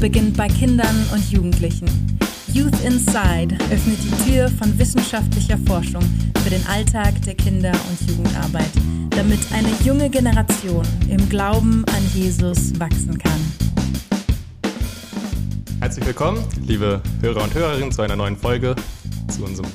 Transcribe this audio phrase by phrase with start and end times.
[0.00, 1.86] beginnt bei Kindern und Jugendlichen.
[2.54, 6.02] Youth Inside öffnet die Tür von wissenschaftlicher Forschung
[6.42, 8.70] für den Alltag der Kinder- und Jugendarbeit,
[9.10, 13.52] damit eine junge Generation im Glauben an Jesus wachsen kann.
[15.80, 18.74] Herzlich willkommen, liebe Hörer und Hörerinnen, zu einer neuen Folge
[19.28, 19.70] zu unserem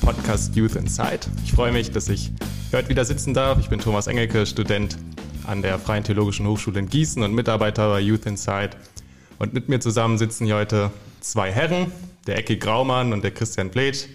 [0.00, 1.20] Podcast Youth Inside.
[1.44, 2.30] Ich freue mich, dass ich
[2.72, 3.58] heute wieder sitzen darf.
[3.58, 4.96] Ich bin Thomas Engelke, Student
[5.44, 8.70] an der Freien Theologischen Hochschule in Gießen und Mitarbeiter bei Youth Inside.
[9.40, 10.90] Und mit mir zusammen sitzen hier heute
[11.20, 11.90] zwei Herren,
[12.26, 14.06] der Ecki Graumann und der Christian Blech.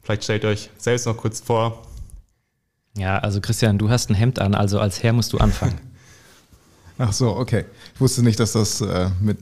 [0.00, 1.82] Vielleicht stellt ihr euch selbst noch kurz vor.
[2.96, 5.80] Ja, also Christian, du hast ein Hemd an, also als Herr musst du anfangen.
[6.98, 7.64] Ach so, okay.
[7.94, 9.38] Ich wusste nicht, dass das äh, mit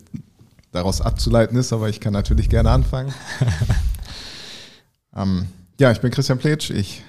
[0.73, 3.13] daraus abzuleiten ist, aber ich kann natürlich gerne anfangen.
[5.15, 5.47] ähm,
[5.79, 6.71] ja, ich bin Christian Pletsch.
[6.71, 7.03] Ich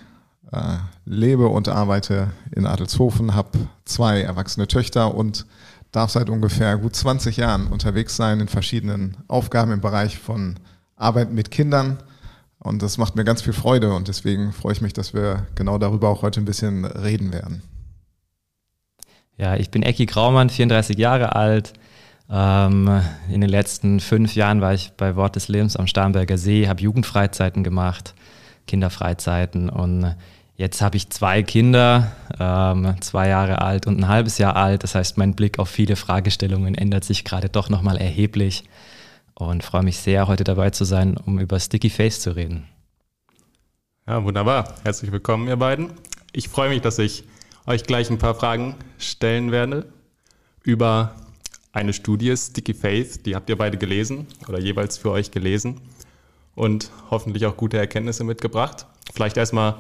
[0.52, 5.46] äh, lebe und arbeite in Adelshofen, habe zwei erwachsene Töchter und
[5.92, 10.56] darf seit ungefähr gut 20 Jahren unterwegs sein in verschiedenen Aufgaben im Bereich von
[10.96, 11.98] Arbeit mit Kindern.
[12.60, 15.78] Und das macht mir ganz viel Freude und deswegen freue ich mich, dass wir genau
[15.78, 17.64] darüber auch heute ein bisschen reden werden.
[19.38, 21.74] Ja, ich bin Ecki Graumann, 34 Jahre alt.
[22.30, 23.02] Ähm,
[23.32, 26.82] in den letzten fünf Jahren war ich bei Wort des Lebens am Starnberger See, habe
[26.82, 28.14] Jugendfreizeiten gemacht,
[28.68, 30.16] Kinderfreizeiten und
[30.60, 34.84] Jetzt habe ich zwei Kinder, ähm, zwei Jahre alt und ein halbes Jahr alt.
[34.84, 38.66] Das heißt, mein Blick auf viele Fragestellungen ändert sich gerade doch nochmal erheblich
[39.36, 42.68] und freue mich sehr, heute dabei zu sein, um über Sticky Face zu reden.
[44.06, 44.76] Ja, wunderbar.
[44.84, 45.92] Herzlich willkommen, ihr beiden.
[46.34, 47.24] Ich freue mich, dass ich
[47.66, 49.86] euch gleich ein paar Fragen stellen werde
[50.64, 51.16] über
[51.72, 53.26] eine Studie, Sticky Faith.
[53.26, 55.80] Die habt ihr beide gelesen oder jeweils für euch gelesen
[56.54, 58.88] und hoffentlich auch gute Erkenntnisse mitgebracht.
[59.14, 59.76] Vielleicht erstmal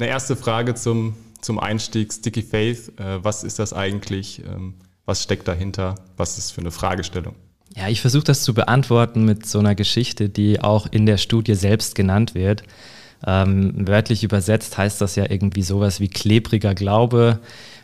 [0.00, 2.92] eine erste Frage zum, zum Einstieg, Sticky Faith.
[2.98, 4.42] Äh, was ist das eigentlich?
[4.44, 5.96] Ähm, was steckt dahinter?
[6.16, 7.34] Was ist für eine Fragestellung?
[7.76, 11.54] Ja, ich versuche das zu beantworten mit so einer Geschichte, die auch in der Studie
[11.54, 12.62] selbst genannt wird.
[13.26, 17.40] Ähm, wörtlich übersetzt heißt das ja irgendwie sowas wie klebriger Glaube.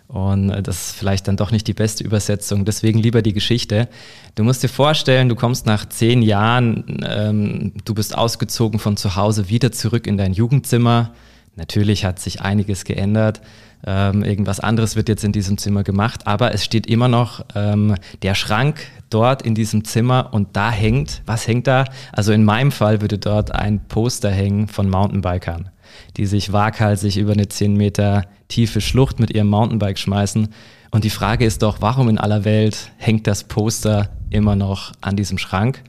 [0.09, 2.65] Und das ist vielleicht dann doch nicht die beste Übersetzung.
[2.65, 3.89] Deswegen lieber die Geschichte.
[4.37, 9.17] Du musst dir vorstellen, du kommst nach zehn Jahren, ähm, du bist ausgezogen von zu
[9.17, 11.13] Hause wieder zurück in dein Jugendzimmer.
[11.57, 13.41] Natürlich hat sich einiges geändert.
[13.85, 17.95] Ähm, irgendwas anderes wird jetzt in diesem Zimmer gemacht, aber es steht immer noch ähm,
[18.23, 18.81] der Schrank
[19.11, 21.85] dort in diesem Zimmer und da hängt, was hängt da?
[22.13, 25.71] Also in meinem Fall würde dort ein Poster hängen von Mountainbikern,
[26.17, 30.49] die sich waghalsig über eine 10 Meter tiefe Schlucht mit ihrem Mountainbike schmeißen.
[30.91, 35.17] Und die Frage ist doch, warum in aller Welt hängt das Poster immer noch an
[35.17, 35.83] diesem Schrank?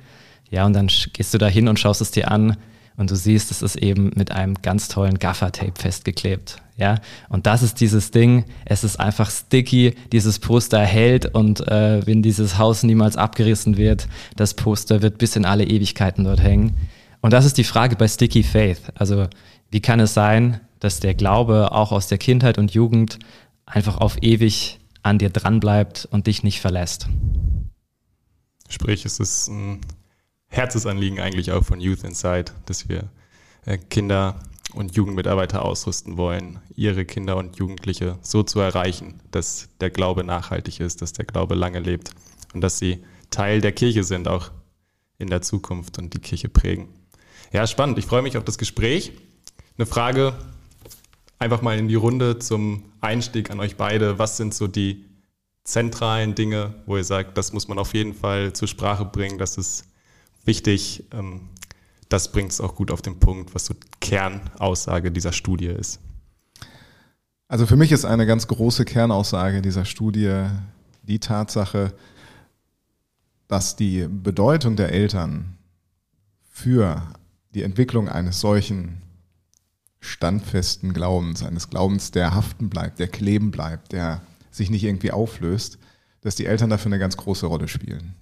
[0.49, 2.57] Ja, und dann gehst du da hin und schaust es dir an
[2.97, 6.57] und du siehst, es ist eben mit einem ganz tollen Gaffer-Tape festgeklebt.
[6.77, 6.99] Ja,
[7.29, 8.45] und das ist dieses Ding.
[8.65, 9.95] Es ist einfach sticky.
[10.11, 15.35] Dieses Poster hält und äh, wenn dieses Haus niemals abgerissen wird, das Poster wird bis
[15.35, 16.75] in alle Ewigkeiten dort hängen.
[17.21, 18.81] Und das ist die Frage bei Sticky Faith.
[18.95, 19.27] Also,
[19.71, 23.17] wie kann es sein, dass der Glaube auch aus der Kindheit und Jugend
[23.65, 27.07] einfach auf ewig an dir dranbleibt und dich nicht verlässt?
[28.69, 29.81] Sprich, es ist ein
[30.57, 33.09] Herzensanliegen eigentlich auch von Youth Inside, dass wir
[33.65, 34.39] äh, Kinder
[34.73, 40.79] und Jugendmitarbeiter ausrüsten wollen, ihre Kinder und Jugendliche so zu erreichen, dass der Glaube nachhaltig
[40.79, 42.11] ist, dass der Glaube lange lebt
[42.53, 44.51] und dass sie Teil der Kirche sind, auch
[45.17, 46.89] in der Zukunft und die Kirche prägen.
[47.51, 47.97] Ja, spannend.
[47.97, 49.13] Ich freue mich auf das Gespräch.
[49.77, 50.35] Eine Frage
[51.39, 54.19] einfach mal in die Runde zum Einstieg an euch beide.
[54.19, 55.05] Was sind so die
[55.63, 59.57] zentralen Dinge, wo ihr sagt, das muss man auf jeden Fall zur Sprache bringen, das
[59.57, 59.85] ist
[60.47, 61.03] wichtig.
[61.11, 61.49] Ähm,
[62.09, 65.99] das bringt es auch gut auf den Punkt, was so Kernaussage dieser Studie ist.
[67.49, 70.45] Also für mich ist eine ganz große Kernaussage dieser Studie
[71.03, 71.93] die Tatsache,
[73.47, 75.57] dass die Bedeutung der Eltern
[76.49, 77.01] für
[77.53, 79.01] die Entwicklung eines solchen
[79.99, 84.21] standfesten Glaubens, eines Glaubens, der haften bleibt, der kleben bleibt, der
[84.51, 85.79] sich nicht irgendwie auflöst,
[86.21, 88.15] dass die Eltern dafür eine ganz große Rolle spielen.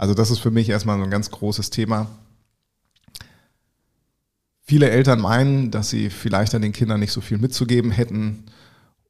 [0.00, 2.06] Also das ist für mich erstmal so ein ganz großes Thema.
[4.62, 8.44] Viele Eltern meinen, dass sie vielleicht an den Kindern nicht so viel mitzugeben hätten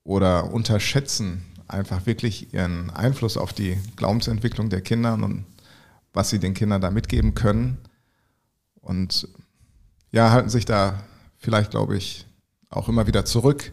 [0.03, 5.45] oder unterschätzen einfach wirklich ihren Einfluss auf die Glaubensentwicklung der Kinder und
[6.13, 7.79] was sie den Kindern da mitgeben können.
[8.81, 9.29] Und
[10.11, 11.05] ja, halten sich da
[11.39, 12.27] vielleicht, glaube ich,
[12.69, 13.71] auch immer wieder zurück.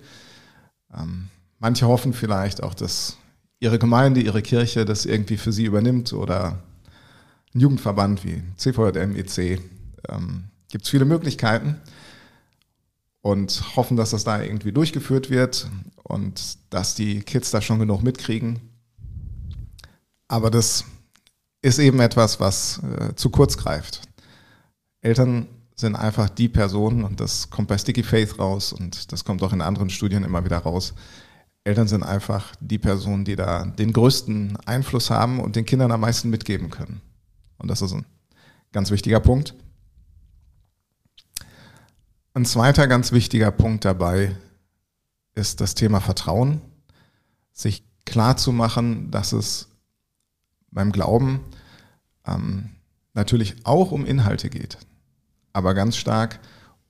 [0.96, 3.18] Ähm, manche hoffen vielleicht auch, dass
[3.60, 6.60] ihre Gemeinde, ihre Kirche das irgendwie für sie übernimmt oder
[7.54, 9.62] ein Jugendverband wie CVJM, EC,
[10.10, 11.76] ähm, gibt es viele Möglichkeiten
[13.22, 15.70] und hoffen, dass das da irgendwie durchgeführt wird
[16.04, 18.60] und dass die Kids da schon genug mitkriegen.
[20.28, 20.86] Aber das
[21.62, 24.02] ist eben etwas, was äh, zu kurz greift.
[25.02, 29.44] Eltern sind einfach die Personen, und das kommt bei Sticky Faith raus und das kommt
[29.44, 30.94] auch in anderen Studien immer wieder raus.
[31.64, 36.02] Eltern sind einfach die Personen, die da den größten Einfluss haben und den Kindern am
[36.02, 37.02] meisten mitgeben können.
[37.58, 38.06] Und das ist ein
[38.72, 39.54] ganz wichtiger Punkt.
[42.34, 44.36] Ein zweiter ganz wichtiger Punkt dabei
[45.34, 46.62] ist das Thema Vertrauen.
[47.52, 49.68] Sich klar zu machen, dass es
[50.72, 51.40] beim Glauben
[52.26, 52.70] ähm,
[53.14, 54.78] natürlich auch um Inhalte geht,
[55.54, 56.40] aber ganz stark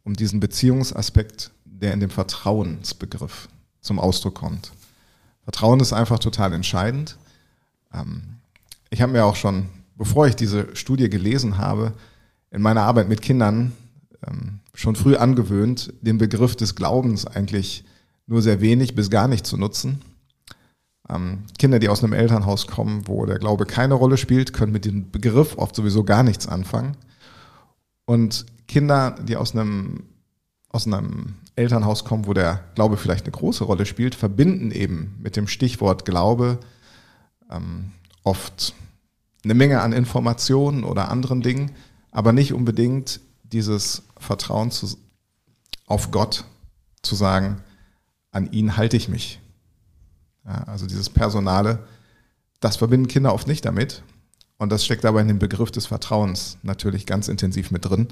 [0.03, 3.47] um diesen Beziehungsaspekt, der in dem Vertrauensbegriff
[3.81, 4.71] zum Ausdruck kommt.
[5.43, 7.17] Vertrauen ist einfach total entscheidend.
[7.93, 8.39] Ähm,
[8.89, 11.93] ich habe mir auch schon, bevor ich diese Studie gelesen habe,
[12.51, 13.73] in meiner Arbeit mit Kindern
[14.25, 17.83] ähm, schon früh angewöhnt, den Begriff des Glaubens eigentlich
[18.27, 20.01] nur sehr wenig bis gar nicht zu nutzen.
[21.09, 24.85] Ähm, Kinder, die aus einem Elternhaus kommen, wo der Glaube keine Rolle spielt, können mit
[24.85, 26.95] dem Begriff oft sowieso gar nichts anfangen.
[28.05, 30.03] Und Kinder, die aus einem,
[30.69, 35.35] aus einem Elternhaus kommen, wo der Glaube vielleicht eine große Rolle spielt, verbinden eben mit
[35.35, 36.59] dem Stichwort Glaube
[37.49, 37.91] ähm,
[38.23, 38.73] oft
[39.43, 41.71] eine Menge an Informationen oder anderen Dingen,
[42.11, 44.97] aber nicht unbedingt dieses Vertrauen zu,
[45.85, 46.45] auf Gott
[47.01, 47.61] zu sagen,
[48.31, 49.39] an ihn halte ich mich.
[50.45, 51.79] Ja, also dieses Personale,
[52.59, 54.03] das verbinden Kinder oft nicht damit.
[54.57, 58.07] Und das steckt aber in dem Begriff des Vertrauens natürlich ganz intensiv mit drin.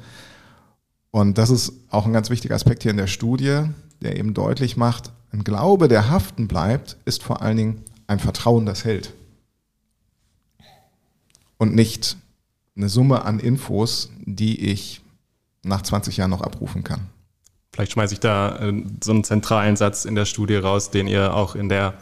[1.12, 3.64] Und das ist auch ein ganz wichtiger Aspekt hier in der Studie,
[4.02, 8.66] der eben deutlich macht, ein Glaube, der haften bleibt, ist vor allen Dingen ein Vertrauen,
[8.66, 9.14] das hält.
[11.58, 12.18] Und nicht
[12.76, 15.02] eine Summe an Infos, die ich
[15.64, 17.08] nach 20 Jahren noch abrufen kann.
[17.74, 21.34] Vielleicht schmeiße ich da äh, so einen zentralen Satz in der Studie raus, den ihr
[21.34, 21.96] auch in der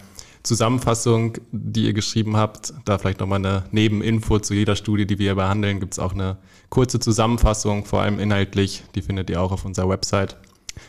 [0.44, 5.36] Zusammenfassung, die ihr geschrieben habt, da vielleicht nochmal eine Nebeninfo zu jeder Studie, die wir
[5.36, 6.38] behandeln, gibt es auch eine
[6.70, 10.36] kurze Zusammenfassung, vor allem inhaltlich, die findet ihr auch auf unserer Website.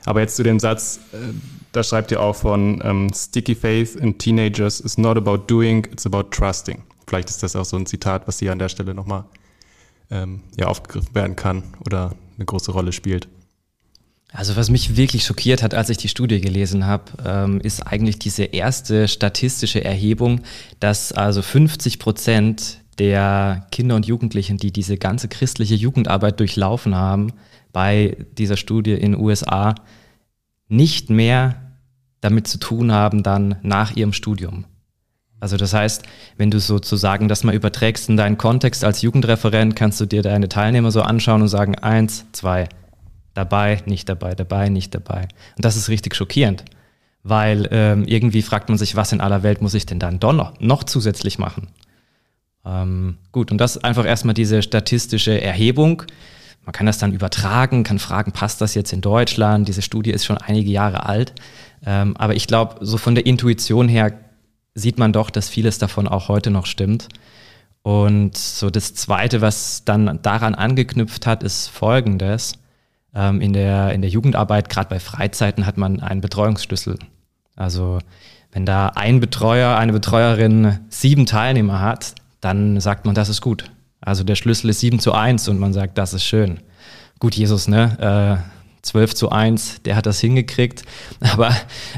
[0.04, 1.16] Aber jetzt zu dem Satz, äh,
[1.72, 6.04] da schreibt ihr auch von ähm, Sticky Faith in Teenagers is not about doing, it's
[6.04, 6.82] about trusting.
[7.06, 9.24] Vielleicht ist das auch so ein Zitat, was hier an der Stelle nochmal
[10.10, 13.28] ähm, ja, aufgegriffen werden kann oder eine große Rolle spielt.
[14.32, 18.18] Also was mich wirklich schockiert hat, als ich die Studie gelesen habe, ähm, ist eigentlich
[18.18, 20.40] diese erste statistische Erhebung,
[20.80, 27.32] dass also 50 Prozent der Kinder und Jugendlichen, die diese ganze christliche Jugendarbeit durchlaufen haben,
[27.72, 29.74] bei dieser Studie in USA,
[30.68, 31.76] nicht mehr
[32.20, 34.64] damit zu tun haben dann nach ihrem Studium.
[35.44, 36.04] Also das heißt,
[36.38, 40.48] wenn du sozusagen das mal überträgst in deinen Kontext als Jugendreferent, kannst du dir deine
[40.48, 42.66] Teilnehmer so anschauen und sagen, eins, zwei,
[43.34, 45.28] dabei, nicht dabei, dabei, nicht dabei.
[45.56, 46.64] Und das ist richtig schockierend,
[47.24, 50.32] weil ähm, irgendwie fragt man sich, was in aller Welt muss ich denn dann doch
[50.32, 51.68] noch, noch zusätzlich machen?
[52.64, 56.04] Ähm, gut, und das ist einfach erstmal diese statistische Erhebung.
[56.64, 59.68] Man kann das dann übertragen, kann fragen, passt das jetzt in Deutschland?
[59.68, 61.34] Diese Studie ist schon einige Jahre alt.
[61.84, 64.23] Ähm, aber ich glaube, so von der Intuition her
[64.74, 67.08] sieht man doch, dass vieles davon auch heute noch stimmt.
[67.82, 72.54] Und so das Zweite, was dann daran angeknüpft hat, ist Folgendes.
[73.14, 76.98] Ähm, in, der, in der Jugendarbeit, gerade bei Freizeiten, hat man einen Betreuungsschlüssel.
[77.56, 77.98] Also
[78.52, 83.70] wenn da ein Betreuer, eine Betreuerin sieben Teilnehmer hat, dann sagt man, das ist gut.
[84.00, 86.60] Also der Schlüssel ist sieben zu eins und man sagt, das ist schön.
[87.18, 88.42] Gut, Jesus, ne?
[88.84, 90.84] Äh, 12 zu 1, der hat das hingekriegt.
[91.20, 91.50] Aber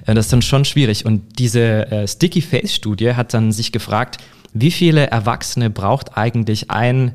[0.06, 1.04] äh, das ist dann schon schwierig.
[1.04, 4.18] Und diese äh, Sticky Face Studie hat dann sich gefragt,
[4.52, 7.12] wie viele Erwachsene braucht eigentlich ein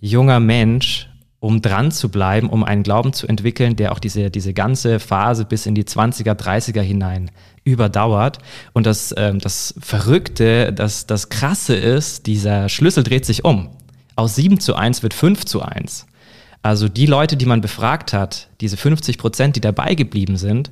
[0.00, 1.08] junger Mensch,
[1.40, 5.44] um dran zu bleiben, um einen Glauben zu entwickeln, der auch diese, diese ganze Phase
[5.44, 7.30] bis in die 20er, 30er hinein
[7.64, 8.38] überdauert.
[8.72, 13.70] Und das, ähm, das Verrückte, das, das Krasse ist, dieser Schlüssel dreht sich um.
[14.16, 16.06] Aus 7 zu 1 wird 5 zu 1.
[16.64, 20.70] Also die Leute, die man befragt hat, diese 50 Prozent, die dabei geblieben sind,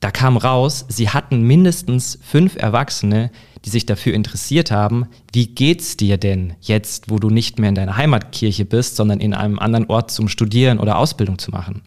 [0.00, 3.30] da kam raus, sie hatten mindestens fünf Erwachsene,
[3.64, 7.74] die sich dafür interessiert haben, wie geht's dir denn jetzt, wo du nicht mehr in
[7.74, 11.80] deiner Heimatkirche bist, sondern in einem anderen Ort zum Studieren oder Ausbildung zu machen.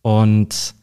[0.00, 0.74] Und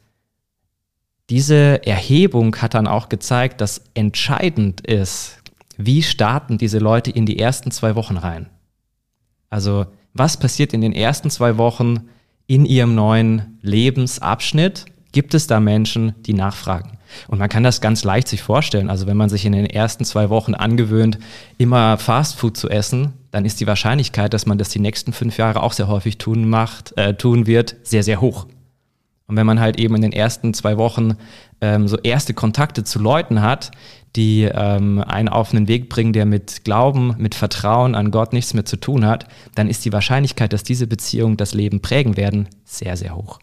[1.31, 5.39] diese Erhebung hat dann auch gezeigt, dass entscheidend ist,
[5.75, 8.47] wie starten diese Leute in die ersten zwei Wochen rein.
[9.49, 12.09] Also was passiert in den ersten zwei Wochen
[12.47, 16.97] in ihrem neuen Lebensabschnitt gibt es da Menschen, die nachfragen.
[17.27, 18.89] Und man kann das ganz leicht sich vorstellen.
[18.89, 21.19] Also wenn man sich in den ersten zwei Wochen angewöhnt,
[21.57, 25.63] immer Fastfood zu essen, dann ist die Wahrscheinlichkeit, dass man das die nächsten fünf Jahre
[25.63, 28.47] auch sehr häufig tun macht, äh, tun wird, sehr, sehr hoch.
[29.31, 31.13] Und wenn man halt eben in den ersten zwei Wochen
[31.61, 33.71] ähm, so erste Kontakte zu Leuten hat,
[34.17, 38.53] die ähm, einen auf einen Weg bringen, der mit Glauben, mit Vertrauen an Gott nichts
[38.53, 42.49] mehr zu tun hat, dann ist die Wahrscheinlichkeit, dass diese Beziehungen das Leben prägen werden,
[42.65, 43.39] sehr, sehr hoch.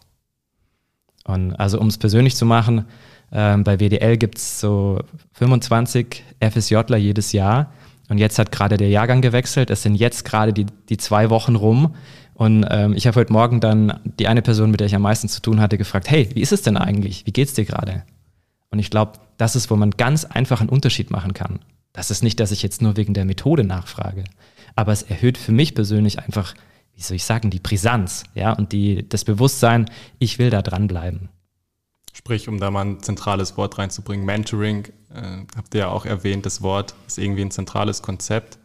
[1.23, 2.85] Und also um es persönlich zu machen,
[3.31, 4.99] ähm, bei WDL gibt es so
[5.33, 7.73] 25 FSJler jedes Jahr.
[8.09, 9.71] Und jetzt hat gerade der Jahrgang gewechselt.
[9.71, 11.95] Es sind jetzt gerade die, die zwei Wochen rum.
[12.39, 15.27] Und ähm, ich habe heute Morgen dann die eine Person, mit der ich am meisten
[15.27, 17.25] zu tun hatte, gefragt, hey, wie ist es denn eigentlich?
[17.25, 18.03] Wie geht's dir gerade?
[18.71, 21.59] Und ich glaube, das ist, wo man ganz einfach einen Unterschied machen kann.
[21.91, 24.23] Das ist nicht, dass ich jetzt nur wegen der Methode nachfrage,
[24.77, 26.55] aber es erhöht für mich persönlich einfach,
[26.95, 31.27] wie soll ich sagen, die Brisanz, ja, und die, das Bewusstsein, ich will da dranbleiben.
[32.13, 36.45] Sprich, um da mal ein zentrales Wort reinzubringen, Mentoring, äh, habt ihr ja auch erwähnt,
[36.45, 38.59] das Wort ist irgendwie ein zentrales Konzept,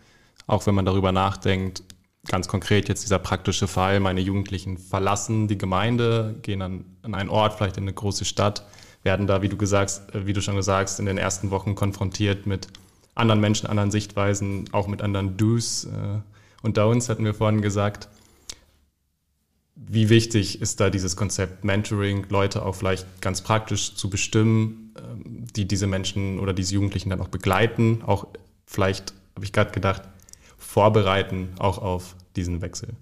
[0.47, 1.83] auch wenn man darüber nachdenkt,
[2.28, 7.28] ganz konkret jetzt dieser praktische Fall, meine Jugendlichen verlassen die Gemeinde, gehen an, an einen
[7.28, 8.64] Ort, vielleicht in eine große Stadt,
[9.02, 12.47] werden da, wie du gesagt, äh, wie du schon gesagt in den ersten Wochen konfrontiert
[12.47, 12.69] mit
[13.14, 16.21] anderen Menschen, anderen Sichtweisen, auch mit anderen Do's äh,
[16.62, 18.09] und Downs, hatten wir vorhin gesagt.
[19.76, 25.45] Wie wichtig ist da dieses Konzept Mentoring, Leute auch vielleicht ganz praktisch zu bestimmen, ähm,
[25.54, 28.28] die diese Menschen oder diese Jugendlichen dann auch begleiten, auch
[28.66, 30.02] vielleicht, habe ich gerade gedacht,
[30.75, 32.95] vorbereiten, auch auf diesen Wechsel?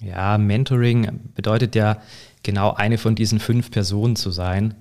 [0.00, 1.98] Ja, Mentoring bedeutet ja
[2.44, 4.74] genau eine von diesen fünf Personen zu sein,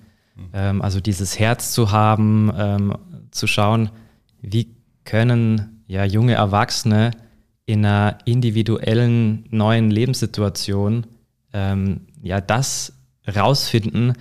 [0.54, 2.96] ähm, also dieses Herz zu haben, ähm,
[3.32, 3.90] zu schauen,
[4.40, 7.10] wie können ja junge Erwachsene
[7.66, 11.08] in einer individuellen neuen Lebenssituation
[11.54, 12.94] ähm, ja das
[13.28, 14.14] rausfinden,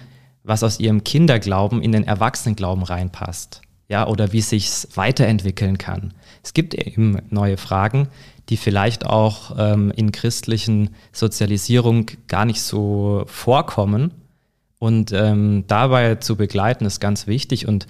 [0.42, 3.60] was aus ihrem Kinderglauben in den Erwachsenenglauben reinpasst.
[3.88, 6.12] Ja, oder wie sich's weiterentwickeln kann.
[6.42, 8.08] Es gibt eben neue Fragen,
[8.48, 14.12] die vielleicht auch ähm, in christlichen Sozialisierung gar nicht so vorkommen
[14.78, 17.66] und ähm, dabei zu begleiten ist ganz wichtig.
[17.66, 17.86] Und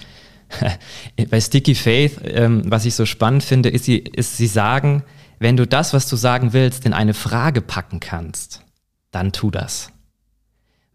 [1.30, 5.02] bei Sticky Faith, ähm, was ich so spannend finde, ist sie, ist, sie sagen,
[5.38, 8.62] wenn du das, was du sagen willst, in eine Frage packen kannst,
[9.10, 9.92] dann tu das.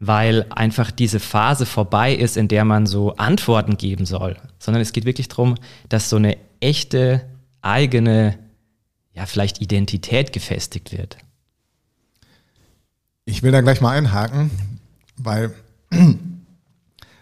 [0.03, 4.93] Weil einfach diese Phase vorbei ist, in der man so Antworten geben soll, sondern es
[4.93, 5.55] geht wirklich darum,
[5.89, 7.24] dass so eine echte
[7.62, 8.39] eigene,
[9.13, 11.17] ja, vielleicht Identität gefestigt wird.
[13.25, 14.50] Ich will da gleich mal einhaken,
[15.17, 15.53] weil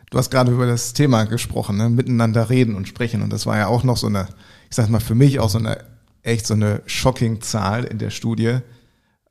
[0.09, 1.89] Du hast gerade über das Thema gesprochen, ne?
[1.89, 3.21] miteinander reden und sprechen.
[3.21, 4.27] Und das war ja auch noch so eine,
[4.69, 5.83] ich sag mal, für mich auch so eine,
[6.23, 8.59] echt so eine shocking Zahl in der Studie,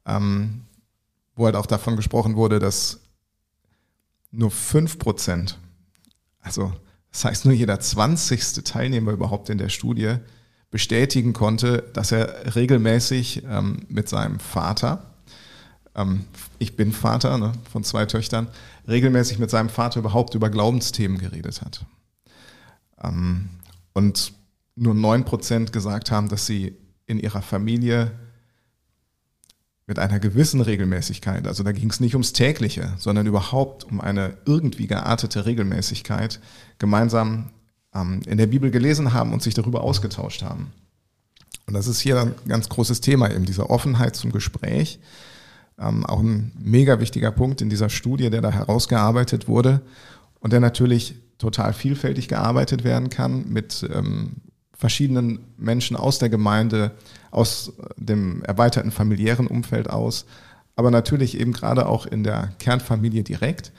[0.07, 0.63] ähm,
[1.35, 3.01] wo halt auch davon gesprochen wurde, dass
[4.31, 5.59] nur fünf Prozent,
[6.41, 6.73] also
[7.11, 10.17] das heißt nur jeder zwanzigste Teilnehmer überhaupt in der Studie,
[10.71, 15.15] bestätigen konnte, dass er regelmäßig ähm, mit seinem Vater,
[15.95, 16.25] ähm,
[16.59, 18.49] ich bin Vater ne, von zwei Töchtern,
[18.87, 21.87] regelmäßig mit seinem Vater überhaupt über Glaubensthemen geredet hat.
[23.03, 23.49] Ähm,
[23.95, 24.33] und
[24.77, 28.13] nur 9% gesagt haben, dass sie in ihrer Familie
[29.89, 34.37] mit einer gewissen Regelmäßigkeit, also da ging es nicht ums tägliche, sondern überhaupt um eine
[34.45, 36.39] irgendwie geartete Regelmäßigkeit,
[36.79, 37.51] gemeinsam
[37.93, 40.73] ähm, in der Bibel gelesen haben und sich darüber ausgetauscht haben.
[41.67, 45.01] Und das ist hier ein ganz großes Thema, eben diese Offenheit zum Gespräch
[45.79, 49.81] ähm, auch ein mega wichtiger Punkt in dieser Studie, der da herausgearbeitet wurde
[50.41, 54.33] und der natürlich total vielfältig gearbeitet werden kann mit ähm,
[54.77, 56.93] verschiedenen Menschen aus der Gemeinde,
[57.31, 60.27] aus dem erweiterten familiären Umfeld aus,
[60.77, 63.73] aber natürlich eben gerade auch in der Kernfamilie direkt,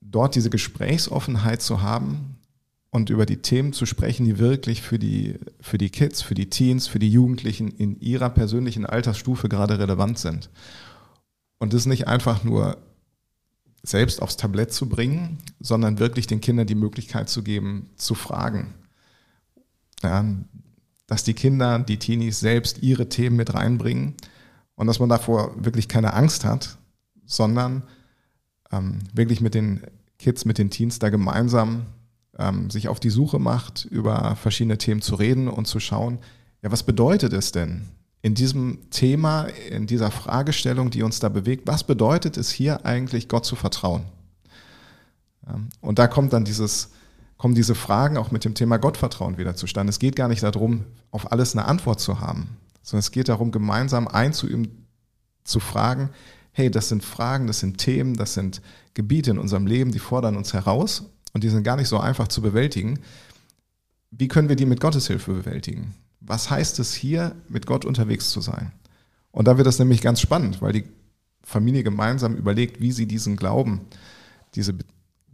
[0.00, 2.36] dort diese Gesprächsoffenheit zu haben
[2.90, 6.50] und über die Themen zu sprechen, die wirklich für die, für die Kids, für die
[6.50, 10.50] Teens, für die Jugendlichen in ihrer persönlichen Altersstufe gerade relevant sind.
[11.58, 12.76] Und das nicht einfach nur
[13.82, 18.74] selbst aufs Tablett zu bringen, sondern wirklich den Kindern die Möglichkeit zu geben, zu fragen.
[20.02, 20.24] Ja,
[21.06, 24.14] dass die Kinder, die Teenies selbst ihre Themen mit reinbringen
[24.74, 26.78] und dass man davor wirklich keine Angst hat,
[27.24, 27.82] sondern
[28.70, 29.82] ähm, wirklich mit den
[30.18, 31.86] Kids, mit den Teens da gemeinsam
[32.38, 36.18] ähm, sich auf die Suche macht, über verschiedene Themen zu reden und zu schauen,
[36.62, 37.88] ja, was bedeutet es denn
[38.22, 43.28] in diesem Thema, in dieser Fragestellung, die uns da bewegt, was bedeutet es hier eigentlich,
[43.28, 44.04] Gott zu vertrauen?
[45.80, 46.90] Und da kommt dann dieses,
[47.42, 49.90] kommen diese Fragen auch mit dem Thema Gottvertrauen wieder zustande.
[49.90, 53.50] Es geht gar nicht darum, auf alles eine Antwort zu haben, sondern es geht darum,
[53.50, 54.86] gemeinsam einzuüben,
[55.42, 56.10] zu fragen,
[56.52, 58.62] hey, das sind Fragen, das sind Themen, das sind
[58.94, 62.28] Gebiete in unserem Leben, die fordern uns heraus und die sind gar nicht so einfach
[62.28, 63.00] zu bewältigen.
[64.12, 65.96] Wie können wir die mit Gottes Hilfe bewältigen?
[66.20, 68.70] Was heißt es hier, mit Gott unterwegs zu sein?
[69.32, 70.84] Und da wird das nämlich ganz spannend, weil die
[71.42, 73.80] Familie gemeinsam überlegt, wie sie diesen Glauben
[74.54, 74.74] diese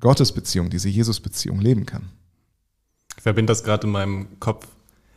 [0.00, 2.10] Gottesbeziehung, diese Jesusbeziehung leben kann.
[3.16, 4.66] Ich verbinde das gerade in meinem Kopf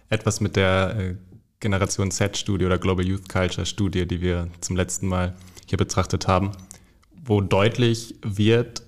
[0.09, 1.15] etwas mit der äh,
[1.59, 5.35] Generation Z-Studie oder Global Youth Culture Studie, die wir zum letzten Mal
[5.67, 6.51] hier betrachtet haben,
[7.23, 8.83] wo deutlich wird,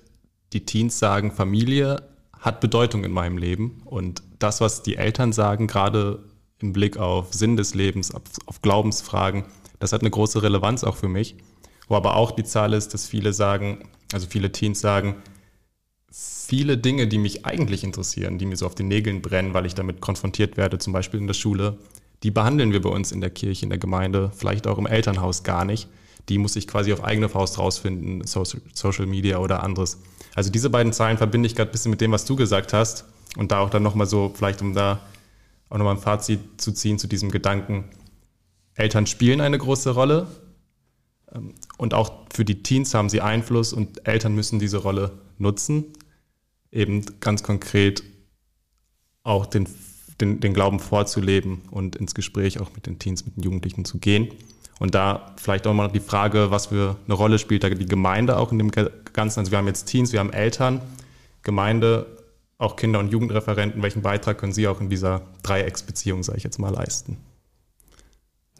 [0.52, 2.02] die Teens sagen, Familie
[2.38, 6.24] hat Bedeutung in meinem Leben und das, was die Eltern sagen, gerade
[6.58, 9.44] im Blick auf Sinn des Lebens, auf Glaubensfragen,
[9.78, 11.36] das hat eine große Relevanz auch für mich.
[11.88, 15.16] Wo aber auch die Zahl ist, dass viele sagen, also viele Teens sagen,
[16.46, 19.74] viele Dinge, die mich eigentlich interessieren, die mir so auf den Nägeln brennen, weil ich
[19.74, 21.76] damit konfrontiert werde, zum Beispiel in der Schule,
[22.22, 25.42] die behandeln wir bei uns in der Kirche, in der Gemeinde, vielleicht auch im Elternhaus
[25.42, 25.88] gar nicht.
[26.28, 29.98] Die muss ich quasi auf eigene Faust rausfinden, Social Media oder anderes.
[30.36, 33.04] Also diese beiden Zahlen verbinde ich gerade ein bisschen mit dem, was du gesagt hast.
[33.36, 35.00] Und da auch dann nochmal so, vielleicht um da
[35.68, 37.84] auch nochmal ein Fazit zu ziehen zu diesem Gedanken,
[38.76, 40.28] Eltern spielen eine große Rolle.
[41.34, 45.86] Ähm, und auch für die Teens haben sie Einfluss und Eltern müssen diese Rolle nutzen
[46.74, 48.02] eben ganz konkret
[49.22, 49.66] auch den,
[50.20, 53.98] den, den Glauben vorzuleben und ins Gespräch auch mit den Teens, mit den Jugendlichen zu
[53.98, 54.28] gehen.
[54.80, 58.36] Und da vielleicht auch mal die Frage, was für eine Rolle spielt da die Gemeinde
[58.38, 59.40] auch in dem Ganzen.
[59.40, 60.82] Also wir haben jetzt Teens, wir haben Eltern,
[61.42, 62.06] Gemeinde,
[62.58, 63.82] auch Kinder- und Jugendreferenten.
[63.82, 67.18] Welchen Beitrag können Sie auch in dieser Dreiecksbeziehung, sage ich jetzt mal, leisten?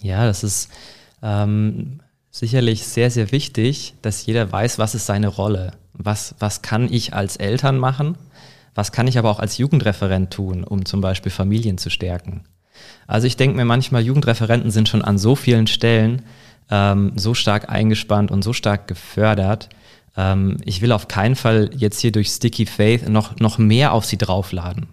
[0.00, 0.70] Ja, das ist
[1.22, 6.92] ähm, sicherlich sehr, sehr wichtig, dass jeder weiß, was ist seine Rolle was, was kann
[6.92, 8.16] ich als Eltern machen,
[8.74, 12.44] was kann ich aber auch als Jugendreferent tun, um zum Beispiel Familien zu stärken.
[13.06, 16.22] Also ich denke mir manchmal, Jugendreferenten sind schon an so vielen Stellen
[16.70, 19.68] ähm, so stark eingespannt und so stark gefördert.
[20.16, 24.04] Ähm, ich will auf keinen Fall jetzt hier durch Sticky Faith noch, noch mehr auf
[24.04, 24.86] sie draufladen.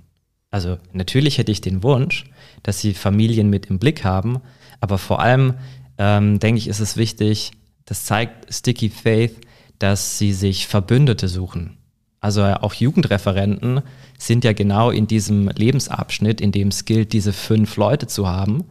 [0.52, 2.26] Also natürlich hätte ich den Wunsch,
[2.64, 4.42] dass sie Familien mit im Blick haben,
[4.82, 5.56] aber vor allem
[5.98, 7.52] ähm, denke ich, ist es wichtig,
[7.86, 9.36] das zeigt Sticky Faith,
[9.82, 11.78] dass sie sich Verbündete suchen.
[12.20, 13.82] Also auch Jugendreferenten
[14.20, 18.64] sind ja genau in diesem Lebensabschnitt, in dem es gilt, diese fünf Leute zu haben.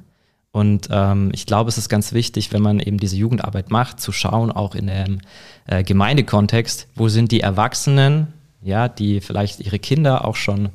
[0.53, 4.13] Und ähm, ich glaube, es ist ganz wichtig, wenn man eben diese Jugendarbeit macht, zu
[4.13, 5.19] schauen, auch in dem
[5.67, 8.29] äh, Gemeindekontext, wo sind die Erwachsenen,
[8.63, 10.69] ja, die vielleicht ihre Kinder auch schon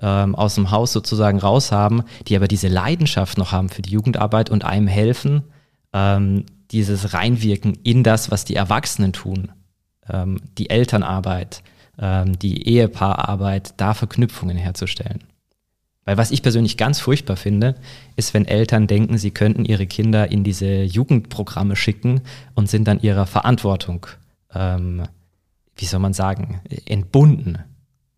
[0.00, 3.90] ähm, aus dem Haus sozusagen raus haben, die aber diese Leidenschaft noch haben für die
[3.90, 5.44] Jugendarbeit und einem helfen,
[5.94, 9.50] ähm, dieses Reinwirken in das, was die Erwachsenen tun
[10.10, 11.62] ähm, die Elternarbeit,
[11.98, 15.24] ähm, die Ehepaararbeit, da Verknüpfungen herzustellen.
[16.04, 17.74] Weil was ich persönlich ganz furchtbar finde,
[18.16, 22.22] ist, wenn Eltern denken, sie könnten ihre Kinder in diese Jugendprogramme schicken
[22.54, 24.06] und sind dann ihrer Verantwortung,
[24.54, 25.02] ähm,
[25.76, 27.58] wie soll man sagen, entbunden.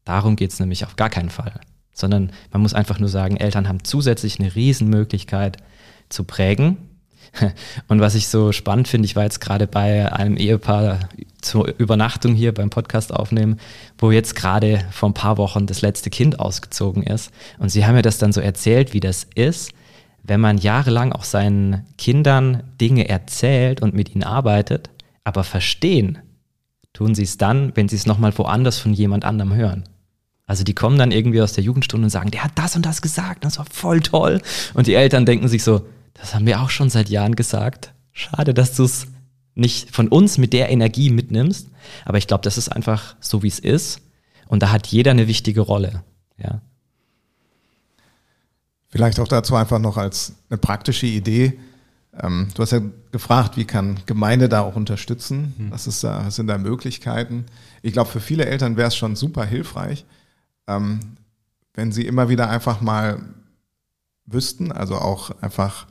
[0.04, 1.60] Darum geht es nämlich auf gar keinen Fall.
[1.92, 5.56] Sondern man muss einfach nur sagen, Eltern haben zusätzlich eine Riesenmöglichkeit
[6.08, 6.89] zu prägen
[7.88, 11.00] Und was ich so spannend finde, ich war jetzt gerade bei einem Ehepaar
[11.40, 13.58] zur Übernachtung hier beim Podcast aufnehmen,
[13.98, 17.30] wo jetzt gerade vor ein paar Wochen das letzte Kind ausgezogen ist.
[17.58, 19.72] Und sie haben mir das dann so erzählt, wie das ist,
[20.22, 24.90] wenn man jahrelang auch seinen Kindern Dinge erzählt und mit ihnen arbeitet,
[25.24, 26.18] aber verstehen
[26.92, 29.84] tun sie es dann, wenn sie es nochmal woanders von jemand anderem hören.
[30.46, 33.02] Also die kommen dann irgendwie aus der Jugendstunde und sagen, der hat das und das
[33.02, 34.42] gesagt, das war voll toll.
[34.74, 37.92] Und die Eltern denken sich so, das haben wir auch schon seit Jahren gesagt.
[38.12, 39.06] Schade, dass du es
[39.54, 41.68] nicht von uns mit der Energie mitnimmst.
[42.04, 44.00] Aber ich glaube, das ist einfach so, wie es ist.
[44.48, 46.02] Und da hat jeder eine wichtige Rolle.
[46.38, 46.60] Ja.
[48.88, 51.58] Vielleicht auch dazu einfach noch als eine praktische Idee.
[52.20, 52.80] Ähm, du hast ja
[53.12, 55.54] gefragt, wie kann Gemeinde da auch unterstützen?
[55.56, 55.70] Hm.
[55.70, 57.46] Was, ist da, was sind da Möglichkeiten?
[57.82, 60.04] Ich glaube, für viele Eltern wäre es schon super hilfreich,
[60.66, 60.98] ähm,
[61.74, 63.20] wenn sie immer wieder einfach mal
[64.26, 65.86] wüssten, also auch einfach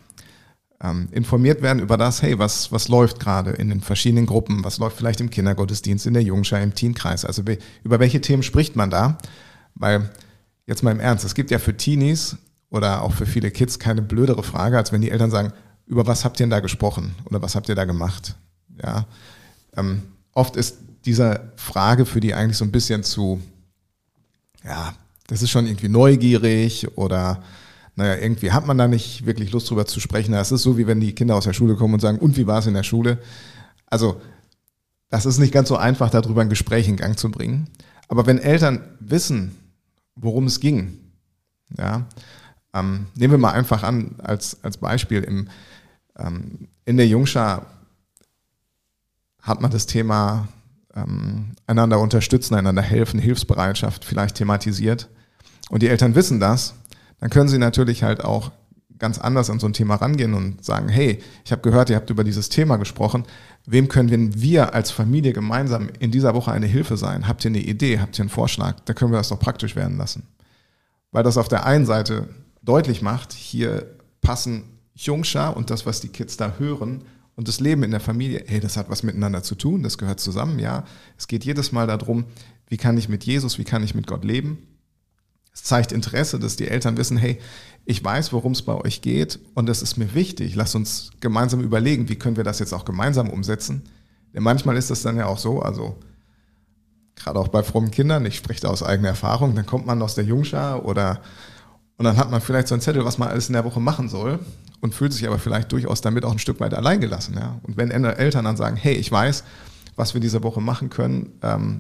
[0.81, 4.77] ähm, informiert werden über das, hey, was, was läuft gerade in den verschiedenen Gruppen, was
[4.77, 7.43] läuft vielleicht im Kindergottesdienst, in der Jungschar, im Teenkreis, also
[7.83, 9.17] über welche Themen spricht man da?
[9.75, 10.09] Weil,
[10.65, 12.37] jetzt mal im Ernst, es gibt ja für Teenies
[12.69, 15.51] oder auch für viele Kids keine blödere Frage, als wenn die Eltern sagen,
[15.85, 18.35] über was habt ihr denn da gesprochen oder was habt ihr da gemacht?
[18.81, 19.05] Ja,
[19.75, 23.41] ähm, oft ist diese Frage für die eigentlich so ein bisschen zu,
[24.63, 24.93] ja,
[25.27, 27.43] das ist schon irgendwie neugierig oder
[27.99, 30.31] naja, irgendwie hat man da nicht wirklich Lust drüber zu sprechen.
[30.31, 32.47] Das ist so, wie wenn die Kinder aus der Schule kommen und sagen, und wie
[32.47, 33.19] war es in der Schule?
[33.87, 34.21] Also,
[35.09, 37.67] das ist nicht ganz so einfach, darüber ein Gespräch in Gang zu bringen.
[38.07, 39.53] Aber wenn Eltern wissen,
[40.15, 40.97] worum es ging,
[41.77, 42.05] ja,
[42.73, 45.49] ähm, nehmen wir mal einfach an, als, als Beispiel, im,
[46.17, 47.65] ähm, in der Jungschar
[49.41, 50.47] hat man das Thema
[50.95, 55.09] ähm, einander unterstützen, einander helfen, Hilfsbereitschaft vielleicht thematisiert.
[55.69, 56.75] Und die Eltern wissen das
[57.19, 58.51] dann können Sie natürlich halt auch
[58.99, 62.09] ganz anders an so ein Thema rangehen und sagen, hey, ich habe gehört, ihr habt
[62.09, 63.23] über dieses Thema gesprochen.
[63.65, 67.27] Wem können wir als Familie gemeinsam in dieser Woche eine Hilfe sein?
[67.27, 67.99] Habt ihr eine Idee?
[67.99, 68.75] Habt ihr einen Vorschlag?
[68.85, 70.27] Da können wir das doch praktisch werden lassen.
[71.11, 72.27] Weil das auf der einen Seite
[72.61, 77.03] deutlich macht, hier passen Jungschar und das, was die Kids da hören
[77.35, 80.19] und das Leben in der Familie, hey, das hat was miteinander zu tun, das gehört
[80.19, 80.83] zusammen, ja.
[81.17, 82.25] Es geht jedes Mal darum,
[82.67, 84.57] wie kann ich mit Jesus, wie kann ich mit Gott leben.
[85.59, 87.37] Es zeigt Interesse, dass die Eltern wissen, hey,
[87.83, 90.55] ich weiß, worum es bei euch geht und das ist mir wichtig.
[90.55, 93.83] Lass uns gemeinsam überlegen, wie können wir das jetzt auch gemeinsam umsetzen.
[94.33, 95.97] Denn manchmal ist das dann ja auch so, also
[97.15, 100.15] gerade auch bei frommen Kindern, ich spreche da aus eigener Erfahrung, dann kommt man aus
[100.15, 101.21] der Jungschar oder
[101.97, 104.07] und dann hat man vielleicht so einen Zettel, was man alles in der Woche machen
[104.07, 104.39] soll
[104.79, 107.35] und fühlt sich aber vielleicht durchaus damit auch ein Stück weit alleingelassen.
[107.35, 107.59] Ja?
[107.63, 109.43] Und wenn Eltern dann sagen, hey, ich weiß,
[109.97, 111.79] was wir diese Woche machen können, ähm,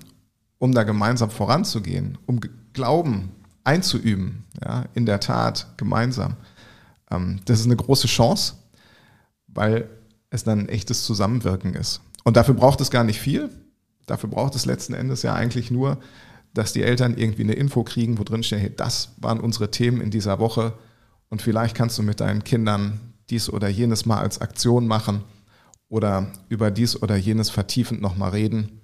[0.57, 2.41] um da gemeinsam voranzugehen, um
[2.73, 3.31] Glauben
[3.69, 6.35] einzuüben, ja, in der Tat gemeinsam.
[7.11, 8.55] Ähm, das ist eine große Chance,
[9.47, 9.87] weil
[10.31, 12.01] es dann ein echtes Zusammenwirken ist.
[12.23, 13.49] Und dafür braucht es gar nicht viel.
[14.07, 15.99] Dafür braucht es letzten Endes ja eigentlich nur,
[16.55, 20.01] dass die Eltern irgendwie eine Info kriegen, wo drin steht, hey, das waren unsere Themen
[20.01, 20.73] in dieser Woche
[21.29, 25.23] und vielleicht kannst du mit deinen Kindern dies oder jenes mal als Aktion machen
[25.89, 28.81] oder über dies oder jenes vertiefend nochmal reden.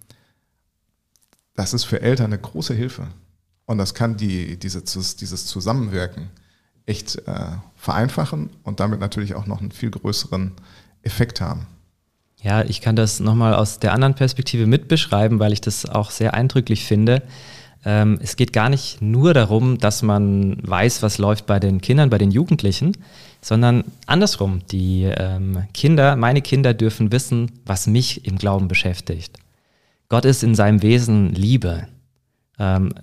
[1.55, 3.07] Das ist für Eltern eine große Hilfe.
[3.65, 6.29] Und das kann die, diese, dieses Zusammenwirken
[6.85, 10.51] echt äh, vereinfachen und damit natürlich auch noch einen viel größeren
[11.01, 11.67] Effekt haben.
[12.41, 16.35] Ja, ich kann das nochmal aus der anderen Perspektive mitbeschreiben, weil ich das auch sehr
[16.35, 17.23] eindrücklich finde.
[17.83, 22.11] Ähm, es geht gar nicht nur darum, dass man weiß, was läuft bei den Kindern,
[22.11, 22.97] bei den Jugendlichen,
[23.41, 24.61] sondern andersrum.
[24.71, 29.37] Die ähm, Kinder, meine Kinder dürfen wissen, was mich im Glauben beschäftigt.
[30.09, 31.87] Gott ist in seinem Wesen Liebe.
[32.59, 32.93] Ähm,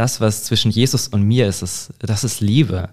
[0.00, 2.88] das, was zwischen Jesus und mir ist, ist das ist Liebe.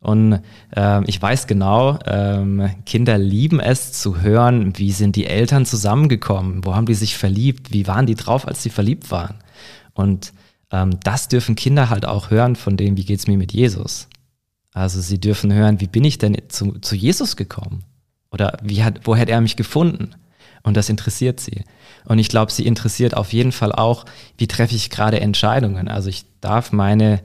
[0.00, 0.40] Und
[0.74, 6.64] ähm, ich weiß genau, ähm, Kinder lieben es zu hören, wie sind die Eltern zusammengekommen,
[6.64, 9.34] wo haben die sich verliebt, wie waren die drauf, als sie verliebt waren.
[9.92, 10.32] Und
[10.70, 14.08] ähm, das dürfen Kinder halt auch hören von dem, wie geht's mir mit Jesus.
[14.72, 17.84] Also sie dürfen hören, wie bin ich denn zu, zu Jesus gekommen?
[18.30, 20.14] Oder wie hat, wo hat er mich gefunden?
[20.66, 21.62] Und das interessiert sie.
[22.06, 24.04] Und ich glaube, sie interessiert auf jeden Fall auch,
[24.36, 25.86] wie treffe ich gerade Entscheidungen.
[25.86, 27.20] Also ich darf meine,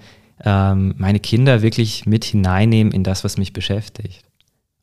[0.46, 4.22] ähm, meine Kinder wirklich mit hineinnehmen in das, was mich beschäftigt.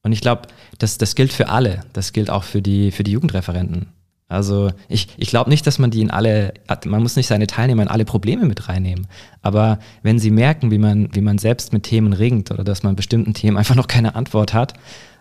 [0.02, 1.82] Und ich glaube, das, das gilt für alle.
[1.92, 3.92] Das gilt auch für die, für die Jugendreferenten.
[4.26, 6.52] Also ich, ich glaube nicht, dass man die in alle,
[6.84, 9.06] man muss nicht seine Teilnehmer in alle Probleme mit reinnehmen.
[9.40, 12.96] Aber wenn sie merken, wie man, wie man selbst mit Themen ringt oder dass man
[12.96, 14.74] bestimmten Themen einfach noch keine Antwort hat,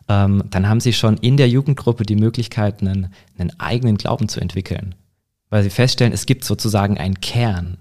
[0.10, 4.40] ähm, dann haben sie schon in der Jugendgruppe die Möglichkeit, einen, einen eigenen Glauben zu
[4.40, 4.96] entwickeln.
[5.50, 7.78] Weil sie feststellen, es gibt sozusagen einen Kern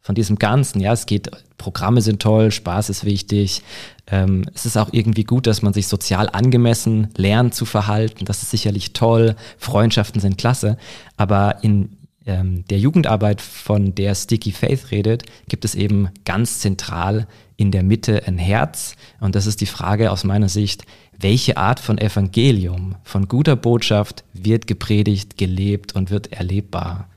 [0.00, 0.80] von diesem Ganzen.
[0.80, 3.62] Ja, es geht, Programme sind toll, Spaß ist wichtig.
[4.06, 8.24] Ähm, es ist auch irgendwie gut, dass man sich sozial angemessen lernt zu verhalten.
[8.24, 9.36] Das ist sicherlich toll.
[9.58, 10.76] Freundschaften sind klasse.
[11.16, 17.26] Aber in ähm, der Jugendarbeit, von der Sticky Faith redet, gibt es eben ganz zentral
[17.56, 18.96] in der Mitte ein Herz.
[19.20, 20.84] Und das ist die Frage aus meiner Sicht,
[21.18, 27.08] welche Art von Evangelium, von guter Botschaft wird gepredigt, gelebt und wird erlebbar?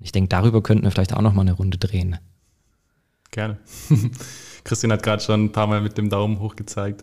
[0.00, 2.18] Ich denke, darüber könnten wir vielleicht auch noch mal eine Runde drehen.
[3.30, 3.58] Gerne.
[4.64, 7.02] Christian hat gerade schon ein paar Mal mit dem Daumen hoch gezeigt.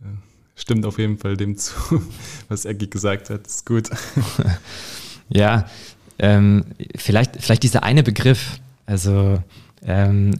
[0.00, 0.06] Äh,
[0.54, 1.74] stimmt auf jeden Fall dem zu,
[2.48, 3.46] was Ecki gesagt hat.
[3.46, 3.90] Ist gut.
[5.28, 5.66] ja,
[6.18, 6.64] ähm,
[6.96, 8.60] vielleicht, vielleicht dieser eine Begriff.
[8.86, 9.42] Also
[9.84, 10.34] ähm,